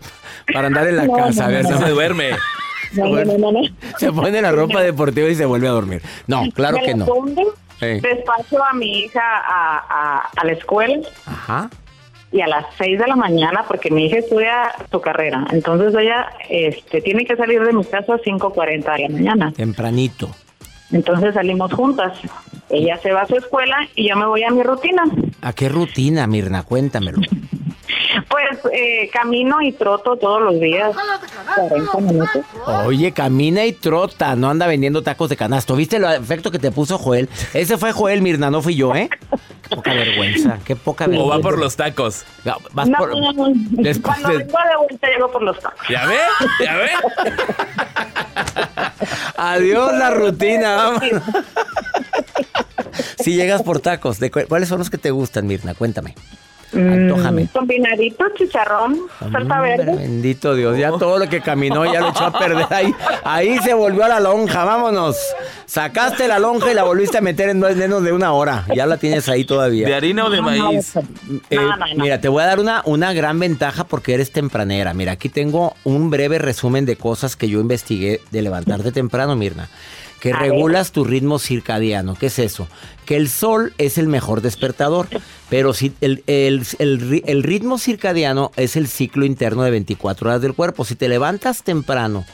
para 0.53 0.67
andar 0.69 0.87
en 0.89 0.97
la 0.97 1.05
No, 1.07 1.15
casa. 1.15 1.45
a 1.45 1.49
ver, 1.49 1.65
no, 1.65 1.71
No 1.71 1.79
se- 1.79 1.85
se 1.85 1.91
duerme. 1.91 2.31
No, 2.93 3.07
no, 3.07 3.25
no, 3.25 3.39
no, 3.39 3.53
no. 3.53 3.61
Se 3.99 4.13
pone 4.13 4.43
la 4.43 4.53
ropa 4.53 4.83
deportiva 4.83 5.29
y 5.29 5.35
se 5.35 5.47
vuelve 5.47 5.67
a 5.67 5.71
dormir. 5.71 6.03
No, 6.27 6.43
claro 6.55 6.79
que 6.85 6.95
no. 6.95 7.07
Sí. 7.81 7.99
despacho 8.01 8.63
a 8.63 8.73
mi 8.75 9.01
hija 9.01 9.21
a, 9.21 9.79
a, 9.79 10.31
a 10.37 10.45
la 10.45 10.53
escuela 10.53 11.01
Ajá. 11.27 11.69
Y 12.33 12.41
a 12.41 12.47
las 12.49 12.67
6 12.79 12.99
de 12.99 13.07
la 13.07 13.15
mañana 13.15 13.65
porque 13.69 13.91
mi 13.91 14.07
hija 14.07 14.19
estudia 14.19 14.73
su 14.91 15.01
carrera. 15.01 15.47
Entonces 15.53 15.95
ella 15.95 16.27
este, 16.49 17.01
tiene 17.03 17.25
que 17.27 17.37
salir 17.37 17.63
de 17.63 17.73
mi 17.73 17.85
casa 17.85 18.15
a 18.15 18.19
5.40 18.19 18.97
de 18.97 19.03
la 19.03 19.09
mañana. 19.09 19.53
Tempranito. 19.53 20.31
Entonces 20.91 21.35
salimos 21.35 21.73
juntas. 21.73 22.19
Ella 22.71 22.99
se 23.03 23.13
va 23.13 23.23
a 23.23 23.27
su 23.27 23.37
escuela 23.37 23.77
y 23.95 24.09
yo 24.09 24.17
me 24.17 24.27
voy 24.27 24.43
a 24.45 24.51
mi 24.51 24.63
rutina. 24.63 25.05
¿A 25.43 25.53
qué 25.53 25.69
rutina, 25.69 26.27
Mirna? 26.27 26.63
Cuéntamelo. 26.65 27.21
Pues 28.29 28.59
eh, 28.73 29.11
camino 29.13 29.61
y 29.63 29.73
troto 29.73 30.17
todos 30.17 30.41
los 30.43 30.61
días 30.61 30.95
40 31.55 31.99
minutos. 31.99 32.43
Oye, 32.87 33.13
camina 33.13 33.65
y 33.65 33.73
trota, 33.73 34.37
no 34.37 34.49
anda 34.49 34.67
vendiendo 34.67 35.03
tacos 35.03 35.29
de 35.29 35.37
canasto. 35.37 35.77
¿Viste 35.77 35.97
el 35.97 36.05
efecto 36.05 36.51
que 36.51 36.59
te 36.59 36.71
puso 36.71 36.99
Joel? 36.99 37.29
Ese 37.55 37.79
fue 37.79 37.93
Joel, 37.93 38.23
Mirna, 38.23 38.51
no 38.51 38.63
fui 38.63 38.75
yo, 38.75 38.95
¿eh? 38.95 39.09
Qué 39.69 39.77
poca 39.77 39.95
vergüenza, 39.95 40.59
qué 40.65 40.77
poca 40.77 41.05
O 41.05 41.09
vergüenza. 41.09 41.37
va 41.37 41.43
por 41.43 41.59
los 41.59 41.77
tacos. 41.77 42.25
No, 42.45 42.57
vas 42.73 42.89
No, 42.89 42.99
por- 42.99 43.11
no, 43.17 43.33
no. 43.33 43.47
Después 43.55 44.19
Cuando 44.19 44.29
de- 44.39 44.45
vengo 44.45 44.59
de 44.59 44.77
vuelta 44.87 45.07
llego 45.09 45.31
por 45.33 45.43
los 45.43 45.59
tacos. 45.61 45.81
¿Ya 45.89 46.07
ve? 46.07 46.19
¿Ya 46.65 46.77
ve? 46.77 46.91
Adiós 49.37 49.93
la 49.95 50.11
rutina, 50.11 50.77
vamos. 50.77 51.03
si 53.19 53.35
llegas 53.35 53.63
por 53.63 53.81
tacos, 53.81 54.19
¿de 54.19 54.31
¿cuáles 54.31 54.69
son 54.69 54.79
los 54.79 54.91
que 54.91 54.99
te 54.99 55.11
gustan, 55.11 55.47
Mirna? 55.47 55.75
Cuéntame. 55.75 56.15
Antójame. 56.75 57.45
Mm, 57.45 57.49
combinadito, 57.49 58.25
chicharrón, 58.35 58.99
salsa 59.31 59.61
verde. 59.61 59.95
Bendito 59.97 60.55
Dios, 60.55 60.79
ya 60.79 60.91
todo 60.91 61.19
lo 61.19 61.29
que 61.29 61.41
caminó 61.41 61.85
ya 61.85 62.01
lo 62.01 62.09
echó 62.09 62.25
a 62.25 62.39
perder 62.39 62.67
ahí. 62.71 62.95
Ahí 63.25 63.59
se 63.59 63.75
volvió 63.75 64.05
a 64.05 64.09
la 64.09 64.21
lonja, 64.21 64.65
vámonos. 64.65 65.17
Sacaste 65.67 66.29
la 66.29 66.39
lonja 66.39 66.71
y 66.71 66.75
la 66.75 66.85
volviste 66.85 67.19
a 67.19 67.21
meter 67.21 67.51
en 67.51 67.61
menos 67.61 68.03
de 68.03 68.13
una 68.13 68.33
hora. 68.33 68.65
Ya 68.75 68.87
la 68.87 68.97
tienes 68.97 69.29
ahí 69.29 69.45
todavía. 69.45 69.87
¿De 69.87 69.95
harina 69.95 70.27
o 70.27 70.31
de 70.31 70.41
maíz? 70.41 70.95
Eh, 71.51 71.59
mira, 71.97 72.21
te 72.21 72.29
voy 72.29 72.43
a 72.43 72.47
dar 72.47 72.61
una, 72.61 72.83
una 72.85 73.13
gran 73.13 73.39
ventaja 73.39 73.85
porque 73.85 74.15
eres 74.15 74.33
tempranera. 74.33 74.95
Mira, 74.95 75.13
aquí 75.13 75.29
tengo 75.29 75.75
un 75.85 76.11
breve 76.11 76.39
resumen 76.39 76.87
de 76.87 76.97
cosas 76.97 77.37
que 77.37 77.49
yo 77.49 77.61
investigué 77.61 78.21
de 78.31 78.43
levantarte 78.43 78.93
temprano, 78.93 79.37
Mirna 79.37 79.69
que 80.23 80.33
regulas 80.33 80.93
tu 80.93 81.03
ritmo 81.03 81.41
circadiano. 81.41 82.15
¿Qué 82.15 82.27
es 82.27 82.39
eso? 82.39 82.69
Que 83.07 83.17
el 83.17 83.29
sol 83.29 83.75
es 83.77 83.99
el 83.99 84.07
mejor 84.07 84.41
despertador, 84.41 85.09
pero 85.51 85.75
si 85.75 85.95
el, 86.01 86.23
el, 86.29 87.43
ritmo 87.43 87.77
circadiano 87.77 88.53
es 88.55 88.77
el 88.77 88.87
ciclo 88.87 89.27
interno 89.27 89.65
de 89.65 89.73
24 89.73 90.31
horas 90.31 90.41
del 90.41 90.55
cuerpo. 90.55 90.85
Si 90.85 90.95
te 90.95 91.09
levantas 91.09 91.65
temprano 91.65 92.25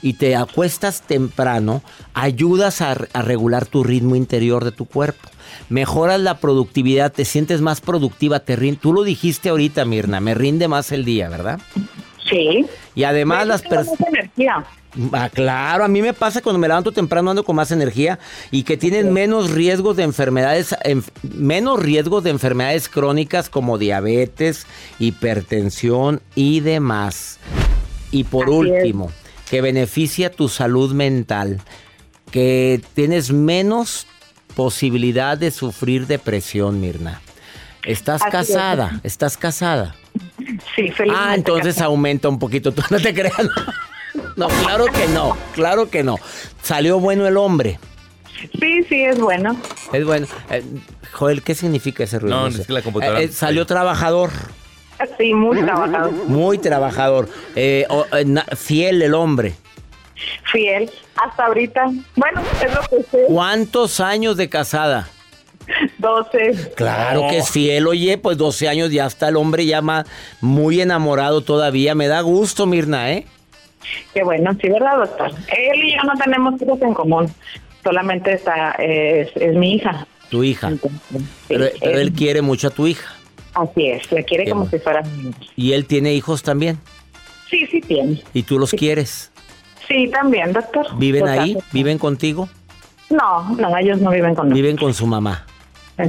y 0.00 0.14
te 0.14 0.36
acuestas 0.36 1.02
temprano, 1.02 1.82
ayudas 2.14 2.80
a, 2.80 2.94
regular 2.94 3.66
tu 3.66 3.84
ritmo 3.84 4.16
interior 4.16 4.64
de 4.64 4.72
tu 4.72 4.86
cuerpo. 4.86 5.28
Mejoras 5.68 6.20
la 6.20 6.38
productividad, 6.38 7.12
te 7.12 7.26
sientes 7.26 7.60
más 7.60 7.82
productiva, 7.82 8.40
te 8.40 8.56
tú 8.76 8.94
lo 8.94 9.02
dijiste 9.02 9.50
ahorita, 9.50 9.84
Mirna, 9.84 10.18
me 10.20 10.32
rinde 10.32 10.66
más 10.66 10.92
el 10.92 11.04
día, 11.04 11.28
¿verdad? 11.28 11.60
Sí. 12.26 12.64
Y 12.94 13.04
además 13.04 13.46
las 13.46 13.62
personas... 13.62 13.98
Ah, 15.12 15.28
claro, 15.28 15.84
a 15.84 15.88
mí 15.88 16.02
me 16.02 16.12
pasa 16.12 16.40
cuando 16.40 16.60
me 16.60 16.68
levanto 16.68 16.92
temprano 16.92 17.30
ando 17.30 17.44
con 17.44 17.56
más 17.56 17.72
energía 17.72 18.20
y 18.52 18.62
que 18.62 18.76
tienen 18.76 19.12
menos 19.12 19.50
riesgos 19.50 19.96
de 19.96 20.04
enfermedades, 20.04 20.76
menos 21.22 21.80
riesgos 21.82 22.22
de 22.22 22.30
enfermedades 22.30 22.88
crónicas 22.88 23.48
como 23.48 23.76
diabetes, 23.76 24.68
hipertensión 25.00 26.22
y 26.36 26.60
demás. 26.60 27.40
Y 28.12 28.22
por 28.22 28.48
último, 28.48 29.10
que 29.50 29.60
beneficia 29.60 30.30
tu 30.30 30.48
salud 30.48 30.92
mental, 30.92 31.60
que 32.30 32.80
tienes 32.94 33.32
menos 33.32 34.06
posibilidad 34.54 35.36
de 35.36 35.50
sufrir 35.50 36.06
depresión, 36.06 36.80
Mirna. 36.80 37.20
¿Estás 37.84 38.22
casada? 38.30 39.00
¿Estás 39.02 39.36
casada? 39.36 39.96
Sí, 40.74 40.90
feliz. 40.90 41.14
Ah, 41.16 41.34
entonces 41.34 41.80
aumenta 41.80 42.28
un 42.28 42.38
poquito. 42.38 42.72
Tú 42.72 42.82
no 42.90 42.98
te 42.98 43.14
creas. 43.14 43.34
No, 44.36 44.48
claro 44.48 44.86
que 44.86 45.08
no, 45.08 45.36
claro 45.54 45.90
que 45.90 46.02
no. 46.02 46.16
Salió 46.62 47.00
bueno 47.00 47.26
el 47.26 47.36
hombre. 47.36 47.78
Sí, 48.60 48.82
sí, 48.88 49.02
es 49.02 49.18
bueno. 49.18 49.56
Es 49.92 50.04
bueno. 50.04 50.26
Eh, 50.50 50.62
Joel, 51.12 51.42
¿qué 51.42 51.54
significa 51.54 52.04
ese 52.04 52.18
ruido? 52.18 52.40
No, 52.40 52.46
es 52.48 52.66
que 52.66 52.72
la 52.72 52.82
computadora. 52.82 53.20
Eh, 53.20 53.28
salió 53.28 53.66
trabajador. 53.66 54.30
Sí, 55.18 55.34
muy 55.34 55.60
trabajador. 55.62 56.12
Muy 56.26 56.58
trabajador. 56.58 57.28
Eh, 57.56 57.86
fiel 58.56 59.02
el 59.02 59.14
hombre. 59.14 59.54
Fiel, 60.52 60.90
hasta 61.16 61.46
ahorita. 61.46 61.86
Bueno, 62.16 62.42
es 62.64 62.74
lo 62.74 62.80
que 62.82 63.02
sé. 63.10 63.24
¿Cuántos 63.26 64.00
años 64.00 64.36
de 64.36 64.48
casada? 64.48 65.08
12. 65.98 66.72
Claro 66.76 67.26
que 67.28 67.38
es 67.38 67.50
fiel, 67.50 67.86
oye, 67.86 68.18
pues 68.18 68.36
12 68.36 68.68
años 68.68 68.90
ya 68.90 69.06
está 69.06 69.28
el 69.28 69.36
hombre 69.36 69.66
ya 69.66 69.82
muy 70.40 70.80
enamorado 70.80 71.42
todavía. 71.42 71.94
Me 71.94 72.08
da 72.08 72.20
gusto, 72.20 72.66
Mirna, 72.66 73.12
¿eh? 73.12 73.26
Qué 74.12 74.24
bueno, 74.24 74.56
sí, 74.60 74.68
¿verdad, 74.68 74.96
doctor? 74.98 75.30
Él 75.30 75.84
y 75.84 75.94
yo 75.94 76.02
no 76.04 76.14
tenemos 76.14 76.60
hijos 76.60 76.80
en 76.80 76.94
común, 76.94 77.30
solamente 77.82 78.32
está, 78.32 78.72
es, 78.78 79.30
mi 79.54 79.74
hija. 79.74 80.06
Tu 80.30 80.42
hija. 80.42 80.72
pero, 81.48 81.66
él, 81.80 82.12
quiere 82.12 82.40
mucho 82.40 82.68
a 82.68 82.70
tu 82.70 82.86
hija. 82.86 83.14
Así 83.52 83.88
es, 83.88 84.10
le 84.10 84.24
quiere 84.24 84.50
como 84.50 84.68
si 84.68 84.78
fuera 84.78 85.02
¿Y 85.54 85.72
él 85.72 85.86
tiene 85.86 86.12
hijos 86.14 86.42
también? 86.42 86.78
Sí, 87.48 87.66
sí 87.66 87.80
tiene. 87.80 88.20
¿Y 88.32 88.42
tú 88.42 88.58
los 88.58 88.72
quieres? 88.72 89.30
Sí, 89.86 90.08
también, 90.08 90.52
doctor. 90.52 90.86
¿Viven 90.96 91.28
ahí? 91.28 91.56
¿Viven 91.72 91.98
contigo? 91.98 92.48
No, 93.10 93.54
no, 93.56 93.76
ellos 93.76 94.00
no 94.00 94.10
viven 94.10 94.34
con 94.34 94.48
Viven 94.48 94.76
con 94.76 94.94
su 94.94 95.06
mamá. 95.06 95.46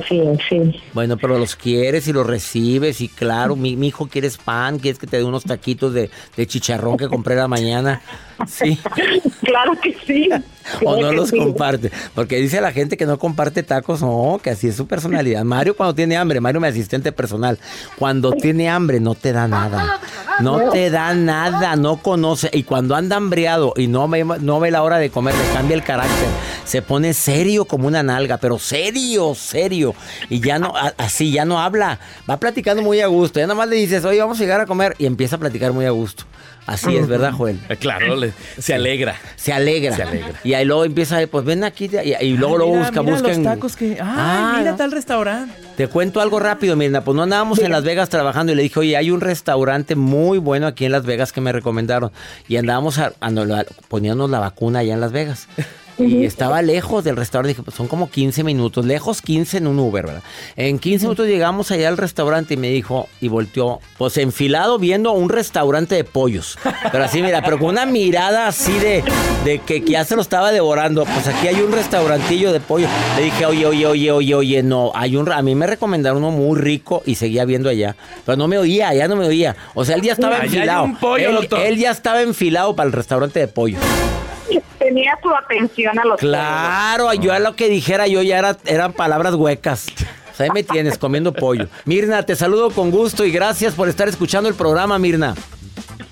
Sí, 0.08 0.24
sí. 0.50 0.82
Bueno, 0.94 1.16
pero 1.16 1.38
los 1.38 1.56
quieres 1.56 2.08
y 2.08 2.14
los 2.14 2.26
recibes 2.26 3.02
y 3.02 3.08
claro, 3.08 3.56
mi, 3.56 3.76
mi 3.76 3.88
hijo 3.88 4.08
quieres 4.08 4.38
pan, 4.38 4.80
quieres 4.80 4.98
que 4.98 5.06
te 5.06 5.18
dé 5.18 5.24
unos 5.24 5.44
taquitos 5.44 5.94
de, 5.94 6.10
chicharrón 6.48 6.98
que 6.98 7.08
compré 7.08 7.36
la 7.36 7.48
mañana. 7.48 8.02
Sí. 8.48 8.78
claro 9.44 9.80
que 9.82 9.96
sí. 10.06 10.30
o 10.84 10.98
no 11.00 11.12
los 11.12 11.32
comparte. 11.32 11.92
Porque 12.16 12.38
dice 12.38 12.60
la 12.62 12.72
gente 12.72 12.98
que 12.98 13.06
no 13.06 13.20
comparte 13.20 13.62
tacos, 13.62 14.02
no, 14.02 14.40
que 14.42 14.50
así 14.50 14.68
es 14.68 14.76
su 14.76 14.88
personalidad. 14.88 15.44
Mario 15.44 15.78
cuando 15.78 15.94
tiene 15.94 16.18
hambre, 16.18 16.42
Mario 16.42 16.60
mi 16.60 16.68
asistente 16.68 17.12
personal, 17.12 17.60
cuando 17.98 18.32
tiene 18.32 18.68
hambre 18.68 19.00
no 19.00 19.14
te 19.14 19.34
da 19.34 19.48
nada. 19.48 20.00
No 20.40 20.70
te 20.70 20.90
da 20.90 21.14
nada, 21.14 21.76
no 21.76 21.98
conoce. 21.98 22.50
Y 22.52 22.64
cuando 22.64 22.96
anda 22.96 23.16
hambriado 23.18 23.74
y 23.78 23.88
no, 23.88 24.08
no 24.08 24.60
ve 24.60 24.72
la 24.72 24.84
hora 24.84 24.98
de 24.98 25.10
comer, 25.10 25.34
le 25.36 25.54
cambia 25.54 25.76
el 25.76 25.84
carácter. 25.84 26.28
Se 26.66 26.82
pone 26.82 27.14
serio 27.14 27.66
como 27.66 27.88
una 27.88 28.04
nalga, 28.04 28.38
pero 28.38 28.60
serio, 28.60 29.36
serio. 29.36 29.96
Y 30.30 30.40
ya 30.42 30.60
no, 30.60 30.74
así, 30.98 31.32
ya 31.32 31.46
no 31.46 31.60
habla. 31.60 32.00
Va 32.30 32.38
platicando 32.38 32.82
muy 32.82 33.02
a 33.02 33.08
gusto. 33.08 33.40
Ya 33.40 33.46
nada 33.46 33.56
más 33.56 33.70
le 33.70 33.78
dices, 33.78 34.04
oye, 34.04 34.20
vamos 34.20 34.40
a 34.40 34.44
llegar 34.44 34.60
a 34.60 34.66
comer. 34.66 34.96
Y 34.98 35.06
empieza 35.06 35.36
a 35.36 35.40
platicar 35.40 35.72
muy 35.72 35.86
a 35.86 35.92
gusto. 35.92 36.26
Así 36.66 36.98
es, 36.98 37.08
¿verdad, 37.08 37.32
Joel? 37.32 37.60
Eh, 37.70 37.78
claro, 37.78 38.20
se 38.58 38.74
alegra. 38.74 39.16
Se 39.36 39.54
alegra. 39.54 39.96
Se 39.96 40.02
alegra. 40.02 40.34
Y 40.44 40.56
ahí 40.56 40.66
luego 40.66 40.84
empieza, 40.84 41.20
pues 41.28 41.46
ven 41.46 41.64
aquí 41.64 41.92
y, 42.22 42.38
luego 42.38 42.58
lo 42.58 42.68
busca, 42.68 43.04
mira 43.04 43.14
busca. 43.14 43.28
los 43.28 43.44
tacos 43.44 43.76
que. 43.76 43.98
Ah, 44.02 44.56
mira 44.58 44.76
tal 44.76 44.92
restaurante. 44.92 45.54
Te 45.78 45.88
cuento 45.88 46.22
algo 46.22 46.40
rápido, 46.40 46.76
Mirna. 46.76 47.04
Pues 47.04 47.16
no 47.16 47.22
andábamos 47.22 47.60
en 47.60 47.72
Las 47.72 47.84
Vegas 47.84 48.10
trabajando 48.10 48.52
y 48.52 48.56
le 48.56 48.64
dije, 48.64 48.80
oye, 48.80 48.98
hay 48.98 49.12
un 49.12 49.22
restaurante 49.22 49.96
muy 49.96 50.40
bueno 50.40 50.66
aquí 50.66 50.86
en 50.86 50.92
Las 50.92 51.06
Vegas 51.06 51.32
que 51.32 51.40
me 51.40 51.52
recomendaron. 51.52 52.12
Y 52.48 52.58
andábamos 52.58 52.98
a, 52.98 53.14
poniéndonos 53.88 54.32
la 54.32 54.40
vacuna 54.40 54.80
allá 54.80 54.96
en 54.96 55.02
Las 55.02 55.12
Vegas. 55.12 55.48
Y 55.98 56.26
estaba 56.26 56.62
lejos 56.62 57.04
del 57.04 57.16
restaurante. 57.16 57.50
Dije, 57.50 57.64
pues 57.64 57.76
son 57.76 57.88
como 57.88 58.10
15 58.10 58.44
minutos. 58.44 58.86
Lejos 58.86 59.22
15 59.22 59.58
en 59.58 59.68
un 59.68 59.80
Uber, 59.80 60.06
¿verdad? 60.06 60.24
En 60.56 60.80
15 60.80 61.06
minutos 61.06 61.28
llegamos 61.28 61.72
allá 61.72 61.88
al 61.88 61.98
restaurante 61.98 62.56
y 62.56 62.58
me 62.58 62.70
dijo, 62.70 63.08
y 63.22 63.28
volteó, 63.28 63.80
pues 63.98 64.18
enfilado 64.18 64.78
viendo 64.78 65.12
un 65.14 65.30
restaurante 65.30 65.96
de 65.96 66.04
pollos. 66.04 66.58
Pero 66.92 67.04
así, 67.04 67.22
mira, 67.22 67.42
pero 67.42 67.58
con 67.60 67.70
una 67.70 67.86
mirada 67.86 68.48
así 68.48 68.74
de, 68.80 69.04
de 69.44 69.60
que, 69.60 69.82
ya 69.82 70.04
se 70.04 70.16
lo 70.16 70.22
estaba 70.22 70.52
devorando. 70.52 71.06
Pues 71.06 71.28
aquí 71.28 71.48
hay 71.48 71.62
un 71.62 71.72
restaurantillo 71.72 72.52
de 72.52 72.60
pollo. 72.60 72.88
Le 73.16 73.24
dije, 73.24 73.46
oye, 73.46 73.66
oye, 73.66 73.86
oye, 73.86 74.12
oye, 74.12 74.36
oye, 74.36 74.64
no. 74.64 74.92
Hay 74.96 75.16
un, 75.16 75.32
a 75.32 75.42
mí 75.42 75.56
me 75.56 75.68
recomendaron 75.68 76.24
uno 76.24 76.32
muy 76.32 76.60
rico 76.60 77.04
y 77.06 77.16
seguía 77.16 77.46
viendo 77.46 77.70
allá. 77.70 77.96
Pero 78.26 78.38
no 78.38 78.48
me 78.48 78.58
oía, 78.58 78.94
ya 78.94 79.08
no 79.08 79.16
me 79.16 79.26
oía. 79.26 79.56
O 79.74 79.86
sea, 79.86 79.96
él 79.96 80.02
ya 80.02 80.14
estaba 80.14 80.40
enfilado. 80.40 80.90
él, 81.64 81.78
ya 81.78 81.92
estaba 81.92 82.22
enfilado 82.22 82.76
para 82.76 82.88
el 82.88 82.94
restaurante 82.94 83.40
de 83.40 83.48
pollo 83.48 83.78
tenía 84.86 85.18
su 85.22 85.34
atención 85.34 85.98
a 85.98 86.06
los 86.06 86.20
Claro, 86.20 87.12
yo 87.14 87.34
a 87.34 87.40
lo 87.40 87.56
que 87.56 87.70
dijera 87.70 88.08
yo 88.08 88.22
ya 88.22 88.38
era, 88.38 88.58
eran 88.66 88.94
palabras 88.94 89.34
huecas. 89.34 89.88
Sea, 90.34 90.46
ahí 90.46 90.50
me 90.54 90.64
tienes 90.64 90.98
comiendo 90.98 91.34
pollo. 91.34 91.68
Mirna, 91.86 92.24
te 92.24 92.36
saludo 92.36 92.70
con 92.70 92.92
gusto 92.92 93.26
y 93.26 93.32
gracias 93.32 93.74
por 93.74 93.90
estar 93.90 94.08
escuchando 94.08 94.48
el 94.48 94.56
programa, 94.56 95.00
Mirna. 95.00 95.34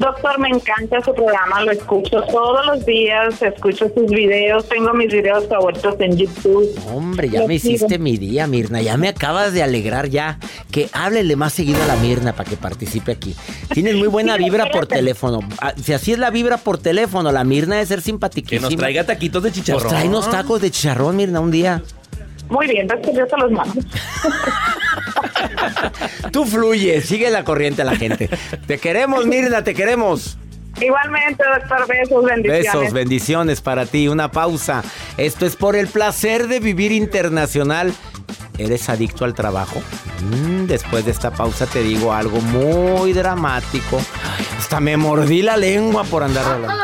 Doctor, 0.04 0.38
me 0.38 0.50
encanta 0.50 1.00
su 1.02 1.14
programa, 1.14 1.62
lo 1.62 1.72
escucho 1.72 2.22
todos 2.24 2.66
los 2.66 2.86
días, 2.86 3.42
escucho 3.42 3.90
sus 3.96 4.12
videos, 4.12 4.68
tengo 4.68 4.94
mis 4.94 5.08
videos 5.08 5.48
favoritos 5.48 5.96
en 6.00 6.18
YouTube. 6.18 6.78
Hombre, 6.94 7.30
ya 7.30 7.48
me 7.48 7.56
hiciste 7.56 7.98
mi 8.00 8.18
día, 8.18 8.46
Mirna, 8.46 8.82
ya 8.82 8.98
me 8.98 9.08
acabas 9.08 9.54
de 9.54 9.64
alegrar 9.64 10.10
ya. 10.10 10.40
Que 10.72 10.90
háblele 10.92 11.38
más 11.38 11.54
seguido 11.54 11.82
a 11.82 11.88
la 11.88 11.96
Mirna 11.96 12.34
para 12.34 12.50
que 12.50 12.58
participe 12.58 13.14
aquí. 13.14 13.34
Tienes 13.74 13.96
muy 13.96 14.10
buena 14.10 14.36
vibra 14.36 14.70
por 14.72 14.88
teléfono. 14.88 15.40
Ah, 15.62 15.74
si 15.82 15.94
así 15.94 16.12
es 16.12 16.20
la 16.20 16.32
vibra 16.32 16.58
por 16.58 16.80
teléfono, 16.80 17.32
la 17.32 17.46
Mirna 17.46 17.76
debe 17.76 17.86
ser 17.86 18.02
simpaticísima. 18.02 18.68
Que 18.68 18.76
nos 18.76 18.76
traiga 18.76 19.06
taquitos 19.06 19.42
de 19.42 19.54
chicharrón. 19.54 19.84
Pues 19.84 19.94
trae 19.94 20.10
unos 20.10 20.30
tacos 20.30 20.60
de 20.60 20.70
chicharrón, 20.70 21.16
Mirna, 21.16 21.40
un 21.40 21.52
día. 21.52 21.82
Muy 22.50 22.68
bien, 22.68 22.88
después 22.88 23.16
yo 23.16 23.26
se 23.26 23.38
los 23.38 23.52
mando. 23.52 23.82
Tú 26.32 26.46
fluye, 26.46 27.02
sigue 27.02 27.30
la 27.30 27.44
corriente 27.44 27.82
a 27.82 27.86
la 27.86 27.96
gente. 27.96 28.30
Te 28.68 28.78
queremos, 28.78 29.26
Mirna, 29.26 29.64
te 29.64 29.74
queremos. 29.74 30.38
Igualmente, 30.82 31.44
doctor, 31.60 31.88
besos, 31.88 32.26
bendiciones. 32.26 32.74
Besos, 32.74 32.94
bendiciones 32.94 33.62
para 33.62 33.86
ti. 33.86 34.08
Una 34.08 34.32
pausa. 34.32 34.84
Esto 35.18 35.46
es 35.46 35.56
por 35.56 35.76
el 35.76 35.88
placer 35.88 36.48
de 36.48 36.60
vivir 36.60 36.92
internacional. 36.92 37.94
¿Eres 38.58 38.90
adicto 38.90 39.26
al 39.26 39.34
trabajo? 39.34 39.82
Mm, 40.22 40.66
después 40.66 41.06
de 41.06 41.12
esta 41.12 41.32
pausa 41.32 41.66
te 41.66 41.84
digo 41.84 42.14
algo 42.14 42.40
muy 42.42 43.14
dramático. 43.14 44.00
Hasta 44.58 44.80
me 44.80 44.98
mordí 44.98 45.42
la 45.42 45.58
lengua 45.58 46.04
por 46.04 46.24
andar 46.24 46.46
hablando. 46.46 46.84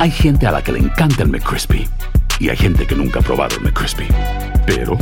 Hay 0.00 0.10
gente 0.10 0.46
a 0.46 0.50
la 0.50 0.62
que 0.62 0.72
le 0.72 0.78
encanta 0.78 1.24
el 1.24 1.28
McCrispy 1.28 1.86
y 2.38 2.48
hay 2.48 2.56
gente 2.56 2.86
que 2.86 2.94
nunca 2.94 3.20
ha 3.20 3.22
probado 3.22 3.56
el 3.56 3.62
McCrispy. 3.64 4.08
Pero 4.64 4.96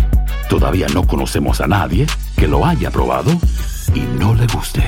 todavía 0.48 0.88
no 0.92 1.06
conocemos 1.06 1.60
a 1.60 1.68
nadie 1.68 2.04
que 2.36 2.48
lo 2.48 2.66
haya 2.66 2.90
probado 2.90 3.30
y 3.94 4.00
no 4.18 4.34
le 4.34 4.44
guste. 4.48 4.82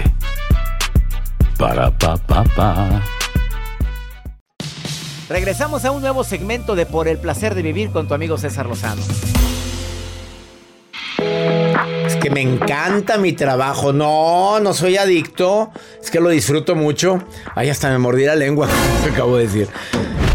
Para 1.57 1.97
pa 1.97 2.17
pa 2.17 2.43
pa. 2.43 3.01
Regresamos 5.29 5.85
a 5.85 5.93
un 5.93 6.01
nuevo 6.01 6.25
segmento 6.25 6.75
de 6.75 6.87
Por 6.87 7.07
el 7.07 7.19
placer 7.19 7.55
de 7.55 7.63
vivir 7.63 7.91
con 7.91 8.09
tu 8.09 8.15
amigo 8.15 8.37
César 8.37 8.67
Lozano. 8.67 9.03
Que 12.21 12.31
me 12.31 12.43
encanta 12.43 13.17
mi 13.19 13.33
trabajo. 13.33 13.93
No, 13.93 14.61
no 14.61 14.75
soy 14.75 14.97
adicto. 14.99 15.71
Es 16.03 16.11
que 16.11 16.21
lo 16.21 16.29
disfruto 16.29 16.75
mucho. 16.75 17.23
Ay, 17.55 17.71
hasta 17.71 17.89
me 17.91 17.99
mordí 17.99 18.25
la 18.25 18.37
lengua, 18.37 18.69
como 19.03 19.15
acabo 19.15 19.37
de 19.37 19.47
decir. 19.47 19.69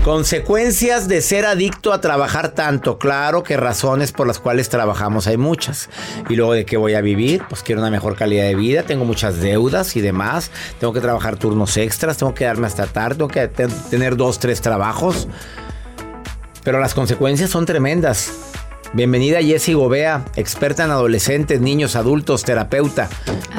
Consecuencias 0.04 1.08
de 1.08 1.21
ser 1.21 1.45
adicto 1.45 1.91
a 1.91 2.00
trabajar 2.02 2.50
tanto. 2.50 2.98
Claro 3.00 3.43
que 3.43 3.58
razones 3.58 4.12
por 4.12 4.28
las 4.28 4.38
cuales 4.39 4.69
trabajamos 4.69 5.26
hay 5.28 5.38
muchas. 5.38 5.89
Y 6.30 6.36
luego 6.36 6.54
de 6.54 6.65
qué 6.65 6.78
voy 6.78 6.93
a 6.93 7.02
vivir, 7.02 7.43
pues 7.50 7.63
quiero 7.63 7.82
una 7.82 7.89
mejor 7.89 8.15
calidad 8.15 8.43
de 8.45 8.54
vida, 8.56 8.84
tengo 8.84 9.04
muchas 9.06 9.39
deudas 9.39 9.95
y 9.95 10.02
demás. 10.02 10.52
Tengo 10.80 10.93
que 10.93 11.02
trabajar 11.02 11.38
turnos 11.38 11.76
extras, 11.78 12.17
tengo 12.17 12.34
que 12.36 12.45
darme 12.45 12.67
hasta 12.67 12.86
tarde, 12.86 13.15
tengo 13.15 13.30
que 13.30 13.48
te- 13.48 13.67
tener 13.67 14.15
dos, 14.15 14.38
tres 14.39 14.62
trabajos. 14.62 15.28
Pero 16.63 16.80
las 16.80 16.93
consecuencias 16.93 17.50
son 17.50 17.65
tremendas. 17.65 18.32
Bienvenida 18.93 19.41
Jessie 19.41 19.74
Gobea, 19.74 20.24
experta 20.38 20.86
en 20.86 20.91
adolescentes, 20.91 21.60
niños, 21.60 21.95
adultos, 21.95 22.43
terapeuta. 22.43 23.10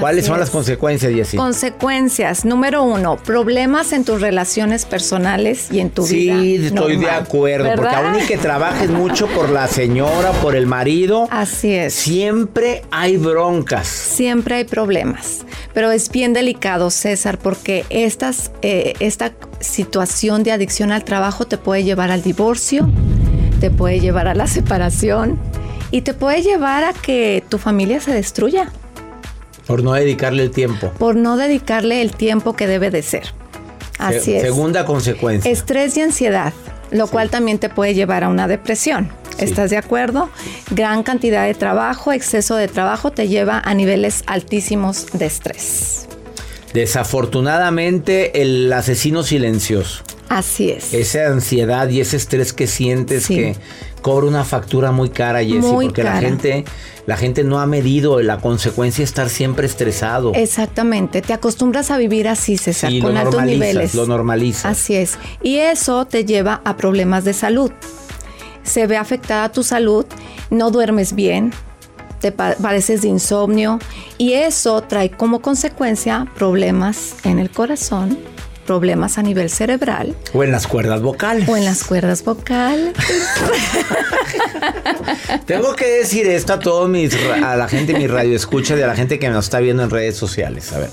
¿Cuáles 0.01 0.21
Así 0.25 0.29
son 0.29 0.37
es. 0.37 0.41
las 0.41 0.51
consecuencias, 0.51 1.13
Jessie? 1.13 1.39
Consecuencias. 1.39 2.45
Número 2.47 2.83
uno, 2.83 3.17
problemas 3.17 3.93
en 3.93 4.05
tus 4.05 4.21
relaciones 4.21 4.87
personales 4.87 5.69
y 5.71 5.81
en 5.81 5.91
tu 5.91 6.05
Sí, 6.07 6.31
vida. 6.31 6.67
estoy 6.69 6.97
de 6.97 7.11
acuerdo, 7.11 7.71
porque 7.77 7.95
aún 7.95 8.21
y 8.23 8.27
que 8.27 8.39
trabajes 8.39 8.89
mucho 8.91 9.27
por 9.29 9.51
la 9.51 9.69
señora, 9.69 10.33
por 10.43 10.55
el 10.57 10.67
marido, 10.67 11.29
Así 11.31 11.73
es. 11.75 11.93
siempre 11.95 12.83
hay 12.91 13.17
broncas. 13.19 13.87
Siempre 13.89 14.57
hay 14.57 14.65
problemas, 14.65 15.45
pero 15.75 15.91
es 15.91 16.11
bien 16.11 16.33
delicado, 16.33 16.91
César, 16.91 17.39
porque 17.39 17.85
estas, 17.91 18.51
eh, 18.63 18.95
esta 19.01 19.33
situación 19.61 20.43
de 20.45 20.53
adicción 20.53 20.93
al 20.93 21.05
trabajo 21.05 21.47
te 21.47 21.59
puede 21.59 21.85
llevar 21.85 22.11
al 22.11 22.23
divorcio, 22.23 22.89
te 23.57 23.71
puede 23.71 24.01
llevar 24.01 24.29
a 24.29 24.35
la 24.35 24.47
separación 24.47 25.39
y 25.91 26.03
te 26.03 26.15
puede 26.15 26.43
llevar 26.43 26.85
a 26.85 26.93
que 26.93 27.43
tu 27.49 27.59
familia 27.59 28.01
se 28.01 28.13
destruya 28.13 28.71
Por 29.67 29.83
no 29.83 29.93
dedicarle 29.93 30.43
el 30.43 30.51
tiempo. 30.51 30.91
por 30.99 31.17
no 31.17 31.37
dedicarle 31.37 32.03
el 32.03 32.13
tiempo 32.13 32.55
que 32.55 32.67
debe 32.67 32.91
de 32.91 33.03
ser. 33.03 33.25
Así 33.99 34.21
Se- 34.21 34.37
es. 34.39 34.43
Segunda 34.43 34.85
consecuencia. 34.85 35.51
Estrés 35.51 35.97
y 35.97 36.03
ansiedad, 36.03 36.53
lo 36.91 37.07
cual 37.07 37.31
también 37.31 37.59
te 37.59 37.69
puede 37.69 37.95
llevar 37.95 38.25
a 38.25 38.29
una 38.29 38.47
depresión. 38.49 39.11
¿Estás 39.39 39.71
de 39.71 39.77
acuerdo? 39.77 40.31
Gran 40.71 41.03
cantidad 41.03 41.45
de 41.45 41.53
trabajo, 41.55 42.13
exceso 42.13 42.57
de 42.57 42.69
trabajo 42.69 43.11
te 43.13 43.29
lleva 43.29 43.61
a 43.65 43.75
niveles 43.75 44.23
altísimos 44.27 45.07
de 45.13 45.27
estrés. 45.27 46.09
Desafortunadamente, 46.73 48.43
el 48.43 48.73
asesino 48.73 49.23
silencioso. 49.23 50.03
Así 50.29 50.71
es. 50.71 50.93
Esa 50.93 51.27
ansiedad 51.29 51.89
y 51.89 52.01
ese 52.01 52.17
estrés 52.17 52.53
que 52.53 52.67
sientes 52.67 53.25
Sí. 53.25 53.35
que 53.37 53.57
cobra 54.03 54.27
una 54.27 54.45
factura 54.45 54.91
muy 54.93 55.09
cara, 55.11 55.39
Jessie, 55.41 55.59
Muy 55.61 55.87
porque 55.87 56.03
la 56.03 56.19
gente, 56.21 56.65
la 57.07 57.17
gente 57.17 57.45
no 57.45 57.61
ha 57.61 57.67
medido 57.67 58.21
la 58.23 58.39
consecuencia 58.39 59.03
de 59.03 59.07
estar 59.07 59.29
siempre 59.31 59.67
estresado. 59.67 60.33
Exactamente, 60.35 61.23
te 61.23 61.33
acostumbras 61.33 61.91
a 61.91 61.99
vivir 61.99 62.27
así, 62.29 62.57
César, 62.57 62.91
Sí, 62.91 63.01
con 63.01 63.15
lo 63.15 63.21
altos 63.21 63.43
niveles. 63.45 63.95
lo 63.95 64.07
normalizas. 64.07 64.65
Así 64.65 64.95
es. 64.97 65.19
Y 65.43 65.57
eso 65.57 66.05
te 66.07 66.25
lleva 66.25 66.61
a 66.65 66.77
problemas 66.77 67.25
de 67.25 67.33
salud. 67.33 67.71
Se 68.65 68.87
ve 68.89 68.97
afectada 68.97 69.51
tu 69.53 69.63
salud, 69.63 70.07
no 70.51 70.71
duermes 70.73 71.15
bien, 71.15 71.53
te 72.21 72.33
pa- 72.33 72.55
padeces 72.61 73.03
de 73.03 73.09
insomnio 73.09 73.79
y 74.19 74.33
eso 74.33 74.83
trae 74.83 75.11
como 75.11 75.41
consecuencia 75.41 76.27
problemas 76.37 77.15
en 77.25 77.39
el 77.39 77.51
corazón, 77.51 78.19
problemas 78.67 79.17
a 79.19 79.23
nivel 79.23 79.49
cerebral 79.51 80.15
O 80.35 80.43
en 80.45 80.53
las 80.53 80.67
cuerdas 80.67 81.01
vocales. 81.01 81.49
o 81.49 81.57
en 81.57 81.65
las 81.65 81.85
cuerdas 81.85 82.23
vocales. 82.25 82.95
Tengo 85.47 85.75
que 85.75 85.87
decir 85.99 86.27
esto 86.27 86.55
a 86.55 86.59
todos 86.59 86.89
mis 86.89 87.15
a 87.43 87.57
la 87.57 87.69
gente 87.69 87.93
de 87.93 87.99
mi 87.99 88.07
radio 88.07 88.35
escucha 88.37 88.77
y 88.77 88.83
a 88.83 88.87
la 88.87 88.97
gente 88.97 89.19
que 89.19 89.29
nos 89.29 89.45
está 89.47 89.61
viendo 89.61 89.83
en 89.83 89.91
redes 89.91 90.17
sociales. 90.17 90.73
A 90.73 90.79
ver. 90.79 90.91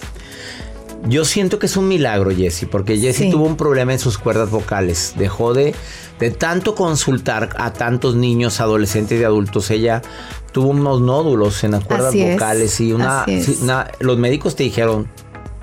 Yo 1.06 1.26
siento 1.26 1.60
que 1.60 1.66
es 1.66 1.76
un 1.76 1.90
milagro, 1.90 2.32
Jessie, 2.34 2.66
porque 2.68 2.98
Jessie 2.98 3.26
Sí. 3.26 3.32
tuvo 3.32 3.46
un 3.46 3.58
problema 3.58 3.92
en 3.92 4.00
sus 4.00 4.18
cuerdas 4.18 4.50
vocales. 4.50 5.14
Dejó 5.18 5.54
de, 5.54 5.76
de 6.20 6.32
tanto 6.32 6.76
consultar 6.76 7.50
a 7.58 7.74
tantos 7.74 8.16
niños, 8.16 8.62
adolescentes 8.62 9.20
y 9.20 9.24
adultos. 9.26 9.70
Ella 9.70 10.02
tuvo 10.54 10.70
unos 10.70 11.02
nódulos 11.02 11.64
en 11.66 11.72
las 11.72 11.84
cuerdas 11.84 12.10
Así 12.10 12.22
es, 12.22 12.34
vocales 12.36 12.80
y 12.80 12.94
una- 12.94 13.26
los 14.00 14.18
médicos 14.18 14.56
te 14.56 14.64
dijeron, 14.64 15.10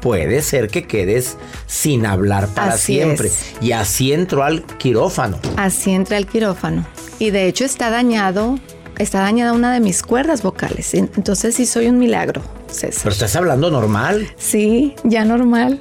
puede 0.00 0.42
ser 0.42 0.68
que 0.68 0.86
quedes 0.86 1.36
sin 1.66 2.06
hablar 2.06 2.48
para 2.48 2.72
Así 2.74 2.94
siempre. 2.94 3.28
es. 3.28 3.52
Y 3.60 3.72
así 3.72 4.12
entró 4.12 4.42
al 4.44 4.62
quirófano. 4.78 5.38
Así 5.56 5.90
entra 5.90 6.16
el 6.16 6.26
quirófano. 6.26 6.86
Y 7.18 7.30
de 7.30 7.46
hecho 7.46 7.64
está 7.64 7.90
dañado, 7.90 8.58
está 8.98 9.20
dañada 9.20 9.52
una 9.52 9.72
de 9.72 9.80
mis 9.80 10.02
cuerdas 10.02 10.42
vocales. 10.42 10.94
En- 10.94 11.10
Entonces 11.16 11.54
sí 11.54 11.66
soy 11.66 11.86
un 11.88 11.98
milagro, 11.98 12.42
César. 12.70 13.02
Pero 13.04 13.12
estás 13.12 13.36
hablando 13.36 13.70
normal. 13.70 14.28
Sí, 14.38 14.94
ya 15.04 15.24
normal. 15.24 15.78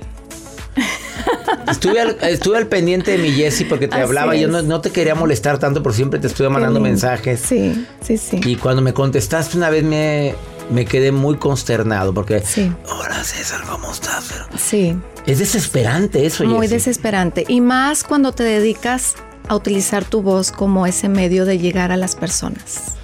Estuve 1.70 2.00
al, 2.02 2.18
estuve 2.22 2.58
al 2.58 2.68
pendiente 2.68 3.12
de 3.12 3.18
mi 3.18 3.32
Jessie 3.32 3.66
porque 3.66 3.88
te 3.88 3.96
Así 3.96 4.04
hablaba. 4.04 4.36
Yo 4.36 4.48
es. 4.48 4.52
no, 4.52 4.62
no 4.62 4.82
te 4.82 4.92
quería 4.92 5.16
molestar 5.16 5.60
tanto, 5.60 5.82
pero 5.84 5.94
siempre 5.94 6.20
te 6.20 6.28
estuve 6.28 6.50
mandando 6.50 6.80
mensajes. 6.80 7.40
Sí, 7.42 7.86
sí, 8.02 8.18
sí. 8.18 8.40
Y 8.44 8.56
cuando 8.56 8.82
me 8.82 8.94
contestaste 8.94 9.58
una 9.58 9.70
vez 9.70 9.84
me, 9.84 10.34
me 10.70 10.86
quedé 10.86 11.12
muy 11.12 11.38
consternado 11.38 12.14
porque. 12.14 12.42
Sí. 12.42 12.72
Hola 12.90 13.24
César, 13.24 13.62
¿cómo 13.70 13.92
estás? 13.92 14.34
Sí, 14.58 14.96
es 15.26 15.40
desesperante 15.40 16.26
eso, 16.26 16.44
muy 16.46 16.62
Jessie. 16.68 16.78
desesperante. 16.78 17.46
Y 17.48 17.62
más 17.62 18.04
cuando 18.04 18.32
te 18.34 18.44
dedicas 18.44 19.16
a 19.48 19.56
utilizar 19.56 20.06
tu 20.06 20.22
voz 20.22 20.52
como 20.52 20.86
ese 20.86 21.10
medio 21.10 21.46
de 21.46 21.58
llegar 21.58 21.92
a 21.92 21.98
las 21.98 22.16
personas. 22.16 22.96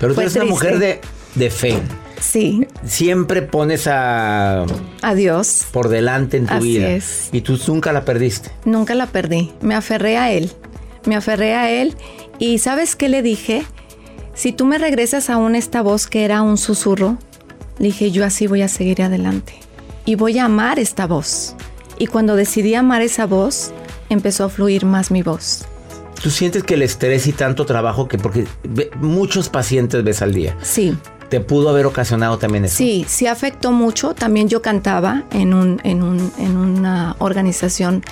Pero 0.00 0.14
tú 0.14 0.20
eres 0.20 0.34
una 0.36 0.44
mujer 0.46 0.78
de, 0.78 1.00
de 1.34 1.50
fe. 1.50 1.78
Sí, 2.20 2.66
Siempre 2.86 3.42
pones 3.42 3.86
a 3.86 4.64
adiós. 5.02 5.66
por 5.72 5.88
delante 5.88 6.38
en 6.38 6.46
tu 6.46 6.54
Así 6.54 6.66
vida. 6.78 6.88
es. 6.90 7.28
Y 7.32 7.42
tú 7.42 7.58
nunca 7.68 7.92
la 7.92 8.04
perdiste. 8.04 8.50
Nunca 8.64 8.94
la 8.94 9.06
perdí. 9.06 9.52
Me 9.60 9.74
aferré 9.74 10.16
a 10.16 10.32
él. 10.32 10.50
Me 11.04 11.16
aferré 11.16 11.54
a 11.54 11.70
él. 11.70 11.94
Y 12.38 12.58
¿sabes 12.58 12.96
qué 12.96 13.08
le 13.10 13.20
dije? 13.22 13.64
Si 14.34 14.52
tú 14.52 14.64
me 14.64 14.78
regresas 14.78 15.30
aún 15.30 15.54
esta 15.54 15.82
voz 15.82 16.06
que 16.06 16.24
era 16.24 16.42
un 16.42 16.56
susurro, 16.58 17.16
dije, 17.78 18.10
yo 18.10 18.24
así 18.24 18.46
voy 18.46 18.62
a 18.62 18.68
seguir 18.68 19.02
adelante. 19.02 19.54
Y 20.04 20.16
voy 20.16 20.38
a 20.38 20.46
amar 20.46 20.78
esta 20.78 21.06
voz. 21.06 21.54
Y 21.98 22.06
cuando 22.08 22.36
decidí 22.36 22.74
amar 22.74 23.02
esa 23.02 23.26
voz, 23.26 23.72
empezó 24.08 24.44
a 24.44 24.48
fluir 24.48 24.84
más 24.84 25.10
mi 25.10 25.22
voz. 25.22 25.64
Tú 26.22 26.30
sientes 26.30 26.62
que 26.64 26.74
el 26.74 26.82
estrés 26.82 27.26
y 27.26 27.32
tanto 27.32 27.64
trabajo 27.66 28.08
que 28.08 28.18
porque 28.18 28.46
muchos 29.00 29.48
pacientes 29.48 30.02
ves 30.02 30.22
al 30.22 30.32
día. 30.34 30.56
Sí, 30.62 30.96
Te 31.28 31.40
pudo 31.40 31.68
haber 31.70 31.86
ocasionado 31.86 32.38
también 32.38 32.64
eso. 32.64 32.76
sí, 32.76 33.04
sí 33.08 33.26
afectó 33.26 33.72
mucho. 33.72 34.14
También 34.14 34.48
yo 34.48 34.62
cantaba 34.62 35.24
en, 35.32 35.54
un, 35.54 35.80
en, 35.84 36.02
un, 36.02 36.32
en 36.38 36.56
una 36.56 37.16
organización, 37.18 38.02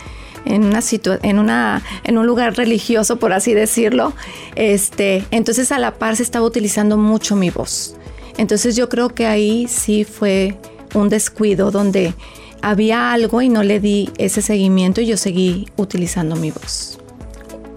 en, 0.44 0.64
una 0.64 0.80
situa- 0.80 1.18
en, 1.22 1.38
una, 1.38 1.82
en 2.04 2.18
un 2.18 2.26
lugar 2.26 2.56
religioso, 2.56 3.16
por 3.16 3.32
así 3.32 3.54
decirlo. 3.54 4.12
Este, 4.56 5.24
entonces 5.30 5.72
a 5.72 5.78
la 5.78 5.94
par 5.94 6.16
se 6.16 6.22
estaba 6.22 6.44
utilizando 6.46 6.96
mucho 6.96 7.36
mi 7.36 7.50
voz. 7.50 7.96
Entonces 8.38 8.76
yo 8.76 8.88
creo 8.88 9.10
que 9.10 9.26
ahí 9.26 9.66
sí 9.68 10.04
fue 10.04 10.56
un 10.94 11.08
descuido 11.08 11.70
donde 11.70 12.14
había 12.62 13.12
algo 13.12 13.42
y 13.42 13.48
no 13.48 13.62
le 13.62 13.80
di 13.80 14.10
ese 14.18 14.40
seguimiento 14.42 15.00
y 15.00 15.06
yo 15.06 15.16
seguí 15.16 15.68
utilizando 15.76 16.36
mi 16.36 16.50
voz. 16.50 16.98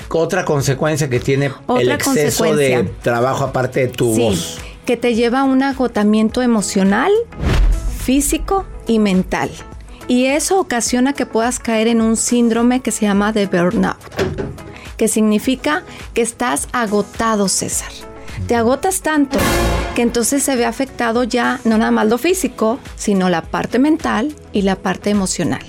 Otra 0.10 0.46
consecuencia 0.46 1.10
que 1.10 1.20
tiene 1.20 1.52
el 1.80 1.92
exceso 1.92 2.56
de 2.56 2.84
trabajo 3.02 3.44
aparte 3.44 3.82
de 3.82 3.88
tu 3.90 4.16
Sí, 4.16 4.22
voz. 4.22 4.58
que 4.86 4.96
te 4.96 5.14
lleva 5.14 5.42
a 5.42 5.44
un 5.44 5.62
agotamiento 5.62 6.42
emocional, 6.42 7.12
físico 8.04 8.66
y 8.88 9.00
mental. 9.00 9.50
Y 10.08 10.26
eso 10.26 10.60
ocasiona 10.60 11.14
que 11.14 11.26
puedas 11.26 11.60
caer 11.60 11.88
en 11.88 12.02
un 12.02 12.16
síndrome 12.16 12.82
que 12.82 12.92
se 12.92 13.06
llama 13.06 13.32
de 13.32 13.48
burnout, 13.48 13.98
que 14.98 15.08
significa 15.08 15.84
que 16.14 16.22
estás 16.22 16.68
agotado, 16.72 17.48
César. 17.48 17.92
Te 18.48 18.56
agotas 18.56 19.02
tanto 19.02 19.40
que 19.96 20.04
entonces 20.04 20.44
se 20.44 20.56
ve 20.56 20.66
afectado 20.66 21.24
ya 21.24 21.60
no 21.64 21.78
nada 21.78 21.92
más 21.92 22.08
lo 22.08 22.18
físico, 22.18 22.80
sino 22.96 23.30
la 23.30 23.42
parte 23.42 23.80
mental 23.80 24.36
y 24.52 24.62
la 24.62 24.76
parte 24.76 25.10
emocional. 25.10 25.64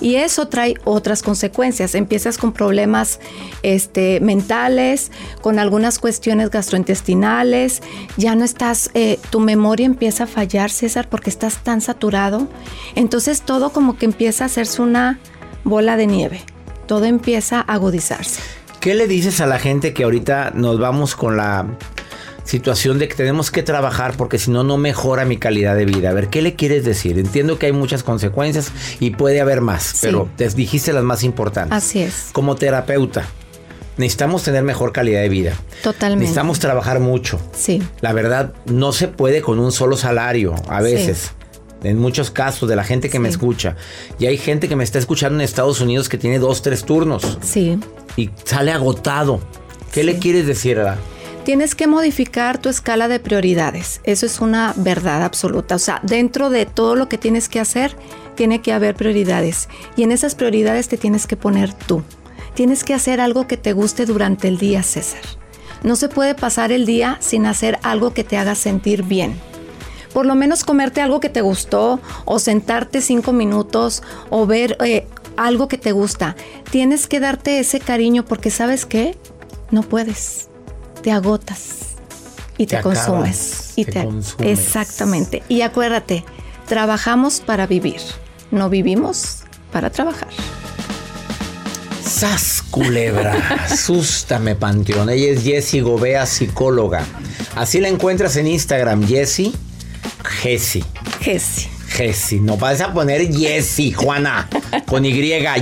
Y 0.00 0.16
eso 0.16 0.48
trae 0.48 0.74
otras 0.84 1.22
consecuencias. 1.22 1.94
Empiezas 1.94 2.38
con 2.38 2.52
problemas 2.52 3.20
este, 3.62 4.20
mentales, 4.20 5.10
con 5.40 5.58
algunas 5.58 5.98
cuestiones 5.98 6.50
gastrointestinales. 6.50 7.82
Ya 8.16 8.34
no 8.34 8.44
estás, 8.44 8.90
eh, 8.94 9.18
tu 9.30 9.40
memoria 9.40 9.86
empieza 9.86 10.24
a 10.24 10.26
fallar, 10.26 10.70
César, 10.70 11.08
porque 11.08 11.30
estás 11.30 11.62
tan 11.62 11.80
saturado. 11.80 12.48
Entonces 12.94 13.42
todo 13.42 13.70
como 13.70 13.96
que 13.96 14.06
empieza 14.06 14.44
a 14.44 14.46
hacerse 14.46 14.82
una 14.82 15.18
bola 15.64 15.96
de 15.96 16.06
nieve. 16.06 16.40
Todo 16.86 17.04
empieza 17.04 17.60
a 17.60 17.74
agudizarse. 17.74 18.40
¿Qué 18.80 18.94
le 18.94 19.08
dices 19.08 19.40
a 19.40 19.46
la 19.46 19.58
gente 19.58 19.92
que 19.92 20.04
ahorita 20.04 20.52
nos 20.54 20.78
vamos 20.78 21.16
con 21.16 21.36
la 21.36 21.66
situación 22.46 22.98
de 22.98 23.08
que 23.08 23.14
tenemos 23.14 23.50
que 23.50 23.62
trabajar 23.62 24.16
porque 24.16 24.38
si 24.38 24.50
no, 24.50 24.64
no 24.64 24.78
mejora 24.78 25.24
mi 25.24 25.36
calidad 25.36 25.76
de 25.76 25.84
vida. 25.84 26.10
A 26.10 26.12
ver, 26.14 26.28
¿qué 26.28 26.40
le 26.40 26.54
quieres 26.54 26.84
decir? 26.84 27.18
Entiendo 27.18 27.58
que 27.58 27.66
hay 27.66 27.72
muchas 27.72 28.02
consecuencias 28.02 28.72
y 29.00 29.10
puede 29.10 29.40
haber 29.40 29.60
más, 29.60 29.98
pero 30.00 30.28
te 30.36 30.48
dijiste 30.48 30.92
las 30.92 31.04
más 31.04 31.24
importantes. 31.24 31.76
Así 31.76 32.00
es. 32.00 32.30
Como 32.32 32.54
terapeuta, 32.54 33.26
necesitamos 33.96 34.44
tener 34.44 34.62
mejor 34.62 34.92
calidad 34.92 35.20
de 35.20 35.28
vida. 35.28 35.52
Totalmente. 35.82 36.22
Necesitamos 36.22 36.58
trabajar 36.60 37.00
mucho. 37.00 37.40
Sí. 37.52 37.82
La 38.00 38.12
verdad, 38.12 38.54
no 38.66 38.92
se 38.92 39.08
puede 39.08 39.42
con 39.42 39.58
un 39.58 39.72
solo 39.72 39.96
salario 39.96 40.54
a 40.68 40.80
veces. 40.80 41.32
En 41.82 41.98
muchos 41.98 42.30
casos 42.30 42.68
de 42.68 42.74
la 42.74 42.84
gente 42.84 43.10
que 43.10 43.18
me 43.18 43.28
escucha. 43.28 43.76
Y 44.18 44.26
hay 44.26 44.38
gente 44.38 44.66
que 44.66 44.76
me 44.76 44.82
está 44.82 44.98
escuchando 44.98 45.38
en 45.38 45.42
Estados 45.42 45.80
Unidos 45.80 46.08
que 46.08 46.16
tiene 46.16 46.38
dos, 46.38 46.62
tres 46.62 46.84
turnos. 46.84 47.38
Sí. 47.42 47.78
Y 48.16 48.30
sale 48.44 48.72
agotado. 48.72 49.40
¿Qué 49.92 50.02
le 50.02 50.18
quieres 50.18 50.46
decir 50.46 50.80
a 50.80 50.98
Tienes 51.46 51.76
que 51.76 51.86
modificar 51.86 52.58
tu 52.58 52.68
escala 52.68 53.06
de 53.06 53.20
prioridades. 53.20 54.00
Eso 54.02 54.26
es 54.26 54.40
una 54.40 54.74
verdad 54.76 55.22
absoluta. 55.22 55.76
O 55.76 55.78
sea, 55.78 56.00
dentro 56.02 56.50
de 56.50 56.66
todo 56.66 56.96
lo 56.96 57.08
que 57.08 57.18
tienes 57.18 57.48
que 57.48 57.60
hacer, 57.60 57.96
tiene 58.34 58.62
que 58.62 58.72
haber 58.72 58.96
prioridades. 58.96 59.68
Y 59.94 60.02
en 60.02 60.10
esas 60.10 60.34
prioridades 60.34 60.88
te 60.88 60.96
tienes 60.96 61.28
que 61.28 61.36
poner 61.36 61.72
tú. 61.72 62.02
Tienes 62.54 62.82
que 62.82 62.94
hacer 62.94 63.20
algo 63.20 63.46
que 63.46 63.56
te 63.56 63.74
guste 63.74 64.06
durante 64.06 64.48
el 64.48 64.58
día, 64.58 64.82
César. 64.82 65.20
No 65.84 65.94
se 65.94 66.08
puede 66.08 66.34
pasar 66.34 66.72
el 66.72 66.84
día 66.84 67.16
sin 67.20 67.46
hacer 67.46 67.78
algo 67.84 68.12
que 68.12 68.24
te 68.24 68.36
haga 68.38 68.56
sentir 68.56 69.04
bien. 69.04 69.40
Por 70.12 70.26
lo 70.26 70.34
menos 70.34 70.64
comerte 70.64 71.00
algo 71.00 71.20
que 71.20 71.28
te 71.28 71.42
gustó 71.42 72.00
o 72.24 72.40
sentarte 72.40 73.00
cinco 73.00 73.32
minutos 73.32 74.02
o 74.30 74.46
ver 74.46 74.76
eh, 74.84 75.06
algo 75.36 75.68
que 75.68 75.78
te 75.78 75.92
gusta. 75.92 76.34
Tienes 76.72 77.06
que 77.06 77.20
darte 77.20 77.60
ese 77.60 77.78
cariño 77.78 78.24
porque 78.24 78.50
sabes 78.50 78.84
qué? 78.84 79.16
No 79.70 79.84
puedes 79.84 80.48
te 81.02 81.12
agotas 81.12 81.96
y 82.58 82.66
te, 82.66 82.80
consumes. 82.80 83.72
y 83.76 83.84
te, 83.84 84.08
Exactamente. 84.40 85.42
Y 85.48 85.62
acuérdate, 85.62 86.24
trabajamos 86.66 87.40
para 87.40 87.66
vivir, 87.66 88.00
no 88.50 88.68
vivimos 88.70 89.40
para 89.72 89.90
trabajar. 89.90 90.28
Sas 92.02 92.62
culebra, 92.70 93.32
asústame 93.64 94.54
panteón. 94.54 95.10
Ella 95.10 95.32
es 95.32 95.42
Jessie 95.42 95.82
Gobea, 95.82 96.24
psicóloga. 96.24 97.04
Así 97.54 97.80
la 97.80 97.88
encuentras 97.88 98.36
en 98.36 98.46
Instagram, 98.46 99.06
Jessie 99.06 99.52
Jessie. 100.26 100.84
Jessie. 101.20 101.68
Jessie. 101.88 102.40
No 102.40 102.56
vas 102.56 102.80
a 102.80 102.92
poner 102.92 103.32
Jessie, 103.32 103.92
Juana. 103.92 104.48
Con 104.86 105.04
Y, 105.04 105.12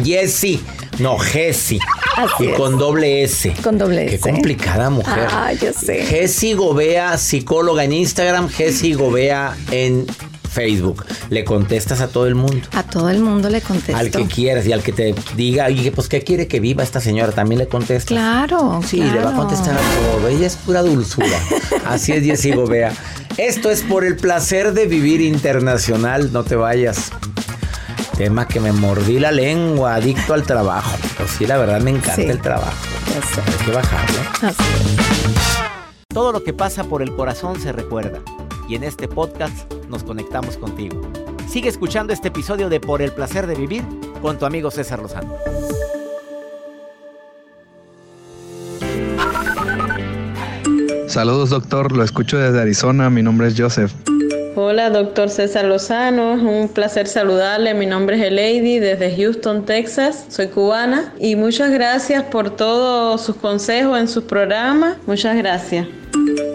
Jessie. 0.04 0.60
No, 0.98 1.18
Jessie. 1.18 1.78
Y 2.38 2.48
con 2.52 2.78
doble 2.78 3.24
S. 3.24 3.54
Con 3.62 3.78
doble 3.78 4.06
S. 4.06 4.16
Qué 4.16 4.20
complicada 4.20 4.90
mujer. 4.90 5.28
Ah, 5.30 5.52
yo 5.52 5.72
sé. 5.72 6.04
Jessie 6.04 6.54
Gobea, 6.54 7.16
psicóloga 7.18 7.84
en 7.84 7.92
Instagram, 7.92 8.48
Jessie 8.48 8.94
Gobea 8.94 9.56
en 9.70 10.06
Facebook. 10.54 11.04
Le 11.30 11.44
contestas 11.44 12.00
a 12.00 12.08
todo 12.08 12.26
el 12.26 12.36
mundo. 12.36 12.68
A 12.72 12.84
todo 12.84 13.10
el 13.10 13.20
mundo 13.20 13.50
le 13.50 13.60
contesto. 13.60 13.96
Al 13.96 14.10
que 14.10 14.26
quieras 14.26 14.66
y 14.66 14.72
al 14.72 14.82
que 14.82 14.92
te 14.92 15.14
diga, 15.36 15.66
oye, 15.66 15.90
pues 15.90 16.08
¿qué 16.08 16.22
quiere 16.22 16.46
que 16.46 16.60
viva 16.60 16.82
esta 16.82 17.00
señora? 17.00 17.32
También 17.32 17.58
le 17.58 17.66
contestas. 17.66 18.06
Claro. 18.06 18.80
Sí, 18.86 18.98
le 19.02 19.18
va 19.20 19.30
a 19.30 19.36
contestar 19.36 19.74
a 19.74 19.78
todo. 19.78 20.28
Ella 20.28 20.46
es 20.46 20.56
pura 20.56 20.82
dulzura. 20.82 21.38
Así 21.86 22.12
es, 22.12 22.24
Jessie 22.24 22.54
Gobea. 22.54 22.92
Esto 23.36 23.70
es 23.70 23.82
por 23.82 24.04
el 24.04 24.16
placer 24.16 24.72
de 24.72 24.86
vivir 24.86 25.20
internacional. 25.20 26.32
No 26.32 26.44
te 26.44 26.54
vayas. 26.54 27.10
Tema 28.16 28.46
que 28.46 28.60
me 28.60 28.70
mordí 28.70 29.18
la 29.18 29.32
lengua, 29.32 29.96
adicto 29.96 30.34
al 30.34 30.44
trabajo. 30.44 30.96
Sí, 31.26 31.46
la 31.46 31.56
verdad 31.58 31.80
me 31.80 31.90
encanta 31.90 32.22
el 32.22 32.40
trabajo. 32.40 32.76
Hay 33.46 33.64
que 33.64 33.72
bajarlo. 33.72 34.18
Todo 36.08 36.32
lo 36.32 36.44
que 36.44 36.52
pasa 36.52 36.84
por 36.84 37.02
el 37.02 37.14
corazón 37.14 37.60
se 37.60 37.72
recuerda. 37.72 38.20
Y 38.68 38.76
en 38.76 38.84
este 38.84 39.08
podcast 39.08 39.72
nos 39.88 40.04
conectamos 40.04 40.56
contigo. 40.56 41.00
Sigue 41.48 41.68
escuchando 41.68 42.12
este 42.12 42.28
episodio 42.28 42.68
de 42.68 42.80
Por 42.80 43.02
el 43.02 43.12
placer 43.12 43.46
de 43.46 43.54
vivir 43.54 43.84
con 44.22 44.38
tu 44.38 44.46
amigo 44.46 44.70
César 44.70 45.00
Lozano. 45.00 45.34
Saludos 51.08 51.50
doctor, 51.50 51.92
lo 51.92 52.02
escucho 52.02 52.38
desde 52.38 52.60
Arizona, 52.60 53.10
mi 53.10 53.22
nombre 53.22 53.48
es 53.48 53.54
Joseph. 53.56 53.92
Hola, 54.56 54.88
doctor 54.90 55.30
César 55.30 55.64
Lozano. 55.64 56.34
Es 56.36 56.42
un 56.42 56.68
placer 56.68 57.08
saludarle. 57.08 57.74
Mi 57.74 57.86
nombre 57.86 58.16
es 58.16 58.22
Elady 58.22 58.78
desde 58.78 59.16
Houston, 59.16 59.64
Texas. 59.64 60.26
Soy 60.28 60.46
cubana 60.46 61.12
y 61.18 61.34
muchas 61.34 61.72
gracias 61.72 62.22
por 62.22 62.50
todos 62.50 63.20
sus 63.20 63.34
consejos 63.34 63.98
en 63.98 64.06
sus 64.06 64.22
programas. 64.22 64.96
Muchas 65.08 65.36
gracias. 65.36 65.88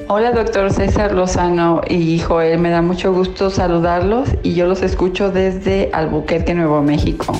Hola, 0.07 0.31
doctor 0.31 0.71
César 0.71 1.11
Lozano 1.11 1.81
y 1.89 2.19
Joel. 2.19 2.57
Me 2.59 2.69
da 2.69 2.81
mucho 2.81 3.11
gusto 3.11 3.49
saludarlos 3.49 4.29
y 4.43 4.53
yo 4.53 4.65
los 4.65 4.81
escucho 4.81 5.29
desde 5.29 5.89
Albuquerque, 5.91 6.53
Nuevo 6.53 6.81
México. 6.81 7.37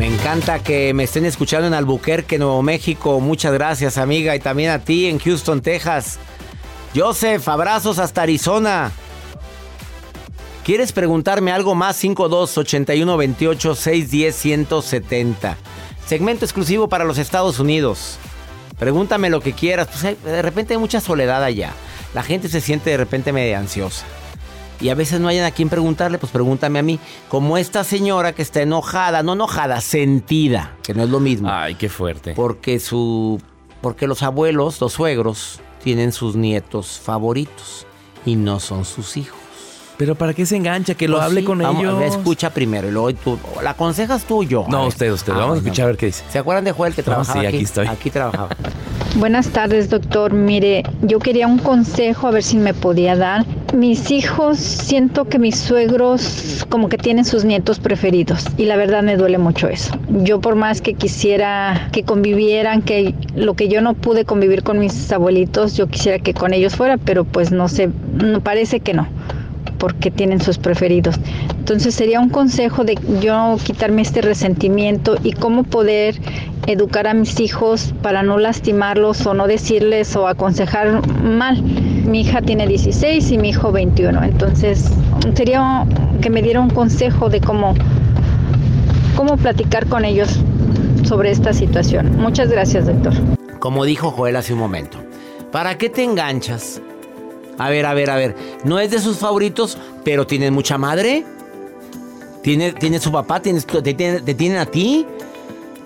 Me 0.00 0.08
encanta 0.08 0.58
que 0.58 0.92
me 0.94 1.04
estén 1.04 1.26
escuchando 1.26 1.68
en 1.68 1.74
Albuquerque, 1.74 2.38
Nuevo 2.38 2.60
México. 2.64 3.20
Muchas 3.20 3.52
gracias, 3.52 3.98
amiga. 3.98 4.34
Y 4.34 4.40
también 4.40 4.72
a 4.72 4.80
ti 4.80 5.06
en 5.06 5.20
Houston, 5.20 5.60
Texas. 5.60 6.18
Joseph, 6.94 7.48
abrazos 7.48 7.98
hasta 7.98 8.22
Arizona. 8.22 8.92
¿Quieres 10.64 10.92
preguntarme 10.92 11.52
algo 11.52 11.74
más? 11.74 11.96
52 11.96 12.58
81 12.58 13.16
28 13.16 13.74
610 13.74 14.34
170. 14.34 15.56
Segmento 16.06 16.44
exclusivo 16.44 16.88
para 16.88 17.04
los 17.04 17.18
Estados 17.18 17.60
Unidos. 17.60 18.18
Pregúntame 18.78 19.30
lo 19.30 19.40
que 19.40 19.52
quieras. 19.52 19.88
Pues 19.88 20.22
de 20.22 20.42
repente 20.42 20.74
hay 20.74 20.80
mucha 20.80 21.00
soledad 21.00 21.42
allá. 21.44 21.72
La 22.14 22.22
gente 22.22 22.48
se 22.48 22.60
siente 22.60 22.90
de 22.90 22.96
repente 22.96 23.32
medio 23.32 23.56
ansiosa. 23.58 24.04
Y 24.80 24.90
a 24.90 24.94
veces 24.94 25.20
no 25.20 25.28
hay 25.28 25.38
a 25.38 25.50
quien 25.50 25.68
preguntarle, 25.68 26.18
pues 26.18 26.32
pregúntame 26.32 26.78
a 26.78 26.82
mí. 26.82 26.98
Como 27.28 27.56
esta 27.56 27.82
señora 27.82 28.34
que 28.34 28.42
está 28.42 28.60
enojada, 28.60 29.22
no 29.22 29.32
enojada, 29.32 29.80
sentida, 29.80 30.76
que 30.82 30.94
no 30.94 31.02
es 31.04 31.10
lo 31.10 31.20
mismo. 31.20 31.48
Ay, 31.50 31.76
qué 31.76 31.88
fuerte. 31.88 32.34
Porque 32.34 32.78
su. 32.78 33.40
Porque 33.80 34.06
los 34.06 34.22
abuelos, 34.22 34.80
los 34.80 34.92
suegros, 34.92 35.60
tienen 35.82 36.12
sus 36.12 36.36
nietos 36.36 37.00
favoritos 37.02 37.86
y 38.24 38.36
no 38.36 38.60
son 38.60 38.84
sus 38.84 39.16
hijos. 39.16 39.38
Pero 39.96 40.14
¿para 40.14 40.34
qué 40.34 40.44
se 40.44 40.56
engancha? 40.56 40.94
Que 40.94 41.08
lo 41.08 41.16
pues 41.16 41.26
hable 41.26 41.44
con 41.44 41.62
ellos. 41.62 42.02
Escucha 42.02 42.50
primero 42.50 42.88
y 42.88 42.90
luego 42.90 43.14
tú. 43.14 43.38
¿La 43.62 43.70
aconsejas 43.70 44.24
tú 44.24 44.40
o 44.40 44.42
yo? 44.42 44.66
No, 44.68 44.86
usted, 44.86 45.10
usted. 45.10 45.32
Ah, 45.32 45.38
Vamos 45.38 45.56
a 45.56 45.58
escuchar 45.58 45.84
a 45.84 45.86
ver 45.88 45.96
qué 45.96 46.06
dice. 46.06 46.22
¿Se 46.28 46.38
acuerdan 46.38 46.64
de 46.64 46.72
Joel 46.72 46.94
que 46.94 47.02
trabajaba 47.02 47.40
sí, 47.40 47.46
aquí? 47.46 47.56
aquí 47.56 47.64
estoy. 47.64 47.86
Aquí 47.86 48.10
trabajaba. 48.10 48.48
Buenas 49.16 49.48
tardes, 49.48 49.88
doctor. 49.88 50.34
Mire, 50.34 50.82
yo 51.00 51.18
quería 51.18 51.46
un 51.46 51.58
consejo 51.58 52.26
a 52.26 52.30
ver 52.32 52.42
si 52.42 52.58
me 52.58 52.74
podía 52.74 53.16
dar. 53.16 53.46
Mis 53.74 54.10
hijos, 54.10 54.58
siento 54.58 55.24
que 55.24 55.38
mis 55.38 55.56
suegros 55.56 56.64
como 56.68 56.88
que 56.88 56.98
tienen 56.98 57.24
sus 57.24 57.44
nietos 57.44 57.78
preferidos 57.80 58.46
y 58.56 58.64
la 58.64 58.76
verdad 58.76 59.02
me 59.02 59.16
duele 59.16 59.38
mucho 59.38 59.68
eso. 59.68 59.92
Yo 60.08 60.40
por 60.40 60.54
más 60.54 60.80
que 60.80 60.94
quisiera 60.94 61.88
que 61.92 62.04
convivieran, 62.04 62.82
que 62.82 63.14
lo 63.34 63.54
que 63.54 63.68
yo 63.68 63.80
no 63.80 63.94
pude 63.94 64.24
convivir 64.24 64.62
con 64.62 64.78
mis 64.78 65.12
abuelitos, 65.12 65.76
yo 65.76 65.88
quisiera 65.88 66.18
que 66.18 66.32
con 66.32 66.54
ellos 66.54 66.76
fuera, 66.76 66.96
pero 66.96 67.24
pues 67.24 67.50
no 67.50 67.68
sé, 67.68 67.90
no 68.14 68.40
parece 68.40 68.80
que 68.80 68.94
no 68.94 69.08
porque 69.78 70.10
tienen 70.10 70.40
sus 70.40 70.58
preferidos. 70.58 71.16
Entonces 71.58 71.94
sería 71.94 72.20
un 72.20 72.30
consejo 72.30 72.84
de 72.84 72.98
yo 73.20 73.56
quitarme 73.62 74.02
este 74.02 74.22
resentimiento 74.22 75.16
y 75.22 75.32
cómo 75.32 75.64
poder 75.64 76.16
educar 76.66 77.06
a 77.06 77.14
mis 77.14 77.40
hijos 77.40 77.94
para 78.02 78.22
no 78.22 78.38
lastimarlos 78.38 79.26
o 79.26 79.34
no 79.34 79.46
decirles 79.46 80.16
o 80.16 80.28
aconsejar 80.28 81.06
mal. 81.22 81.62
Mi 82.06 82.20
hija 82.20 82.40
tiene 82.42 82.66
16 82.66 83.30
y 83.32 83.38
mi 83.38 83.48
hijo 83.50 83.72
21. 83.72 84.22
Entonces 84.22 84.90
sería 85.34 85.84
que 86.20 86.30
me 86.30 86.40
diera 86.42 86.60
un 86.60 86.70
consejo 86.70 87.28
de 87.28 87.40
cómo, 87.40 87.74
cómo 89.16 89.36
platicar 89.36 89.86
con 89.88 90.04
ellos 90.04 90.28
sobre 91.04 91.30
esta 91.30 91.52
situación. 91.52 92.16
Muchas 92.16 92.48
gracias, 92.48 92.86
doctor. 92.86 93.12
Como 93.58 93.84
dijo 93.84 94.10
Joel 94.10 94.36
hace 94.36 94.52
un 94.52 94.58
momento, 94.60 94.98
¿para 95.50 95.76
qué 95.78 95.88
te 95.88 96.04
enganchas? 96.04 96.80
A 97.58 97.70
ver, 97.70 97.86
a 97.86 97.94
ver, 97.94 98.10
a 98.10 98.16
ver. 98.16 98.36
No 98.64 98.78
es 98.78 98.90
de 98.90 98.98
sus 99.00 99.16
favoritos, 99.18 99.78
pero 100.04 100.26
tienen 100.26 100.52
mucha 100.54 100.78
madre. 100.78 101.24
Tiene, 102.42 102.72
tiene 102.72 103.00
su 103.00 103.10
papá, 103.10 103.40
tienes, 103.40 103.66
te, 103.66 103.82
tiene- 103.94 104.20
te 104.20 104.34
tienen 104.34 104.58
a 104.58 104.66
ti. 104.66 105.04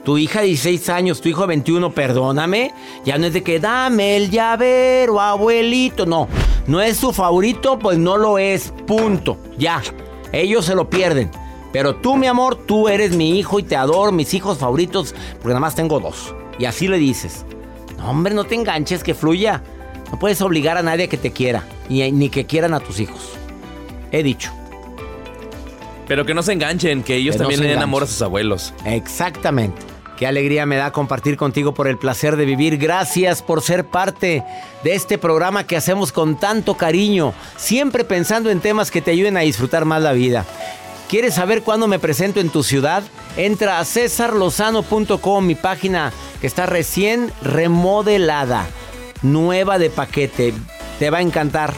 Tu 0.05 0.17
hija 0.17 0.41
de 0.41 0.47
16 0.47 0.89
años, 0.89 1.21
tu 1.21 1.29
hijo 1.29 1.43
de 1.43 1.49
21, 1.49 1.93
perdóname. 1.93 2.73
Ya 3.05 3.19
no 3.19 3.27
es 3.27 3.35
de 3.35 3.43
que 3.43 3.61
dame 3.61 4.17
el 4.17 4.31
llavero, 4.31 5.21
abuelito. 5.21 6.07
No, 6.07 6.27
no 6.67 6.81
es 6.81 6.97
su 6.97 7.13
favorito, 7.13 7.79
pues 7.79 7.99
no 7.99 8.17
lo 8.17 8.39
es. 8.39 8.73
Punto. 8.87 9.37
Ya. 9.59 9.83
Ellos 10.33 10.65
se 10.65 10.75
lo 10.75 10.89
pierden. 10.89 11.31
Pero 11.73 11.97
tú, 11.97 12.17
mi 12.17 12.27
amor, 12.27 12.57
tú 12.57 12.89
eres 12.89 13.15
mi 13.15 13.39
hijo 13.39 13.59
y 13.59 13.63
te 13.63 13.77
adoro, 13.77 14.11
mis 14.11 14.35
hijos 14.35 14.59
favoritos, 14.59 15.15
porque 15.35 15.49
nada 15.49 15.61
más 15.61 15.75
tengo 15.75 16.01
dos. 16.01 16.35
Y 16.59 16.65
así 16.65 16.89
le 16.89 16.99
dices. 16.99 17.45
No, 17.99 18.11
hombre, 18.11 18.35
no 18.35 18.45
te 18.45 18.55
enganches, 18.55 19.05
que 19.05 19.15
fluya. 19.15 19.63
No 20.11 20.19
puedes 20.19 20.41
obligar 20.41 20.77
a 20.79 20.83
nadie 20.83 21.05
a 21.05 21.09
que 21.09 21.19
te 21.19 21.31
quiera, 21.31 21.63
ni, 21.89 22.11
ni 22.11 22.31
que 22.31 22.47
quieran 22.47 22.75
a 22.75 22.81
tus 22.81 22.99
hijos. 22.99 23.33
He 24.11 24.23
dicho. 24.23 24.51
Pero 26.09 26.27
que 26.27 26.35
no 26.35 26.43
se 26.43 26.53
enganchen, 26.53 27.05
que 27.05 27.15
ellos 27.15 27.37
Que 27.37 27.41
también 27.41 27.61
le 27.61 27.69
den 27.69 27.83
amor 27.83 28.03
a 28.03 28.07
sus 28.07 28.21
abuelos. 28.21 28.75
Exactamente. 28.85 29.90
Qué 30.21 30.27
alegría 30.27 30.67
me 30.67 30.77
da 30.77 30.93
compartir 30.93 31.39
contigo 31.39 31.73
por 31.73 31.89
el 31.89 31.97
placer 31.97 32.37
de 32.37 32.45
vivir. 32.45 32.77
Gracias 32.77 33.41
por 33.41 33.63
ser 33.63 33.87
parte 33.87 34.45
de 34.85 34.95
este 34.95 35.17
programa 35.17 35.67
que 35.67 35.79
hacemos 35.79 36.13
con 36.13 36.39
tanto 36.39 36.77
cariño, 36.77 37.33
siempre 37.57 38.05
pensando 38.05 38.51
en 38.51 38.61
temas 38.61 38.91
que 38.91 39.01
te 39.01 39.13
ayuden 39.13 39.39
a 39.39 39.41
disfrutar 39.41 39.87
más 39.87 40.03
la 40.03 40.13
vida. 40.13 40.45
¿Quieres 41.09 41.37
saber 41.37 41.63
cuándo 41.63 41.89
me 41.89 41.99
presento 41.99 42.39
en 42.39 42.51
tu 42.51 42.63
ciudad? 42.63 43.03
Entra 43.39 43.79
a 43.79 43.85
cesarlozano.com, 43.87 45.47
mi 45.47 45.55
página 45.55 46.13
que 46.43 46.47
está 46.47 46.67
recién 46.67 47.33
remodelada, 47.41 48.67
nueva 49.23 49.79
de 49.79 49.89
paquete. 49.89 50.53
Te 50.99 51.09
va 51.09 51.17
a 51.17 51.23
encantar 51.23 51.73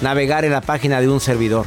navegar 0.00 0.46
en 0.46 0.52
la 0.52 0.62
página 0.62 1.02
de 1.02 1.10
un 1.10 1.20
servidor. 1.20 1.66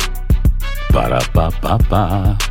Para, 0.91 1.19
pa, 1.31 1.49
pa, 1.61 1.77
pa. 1.87 2.50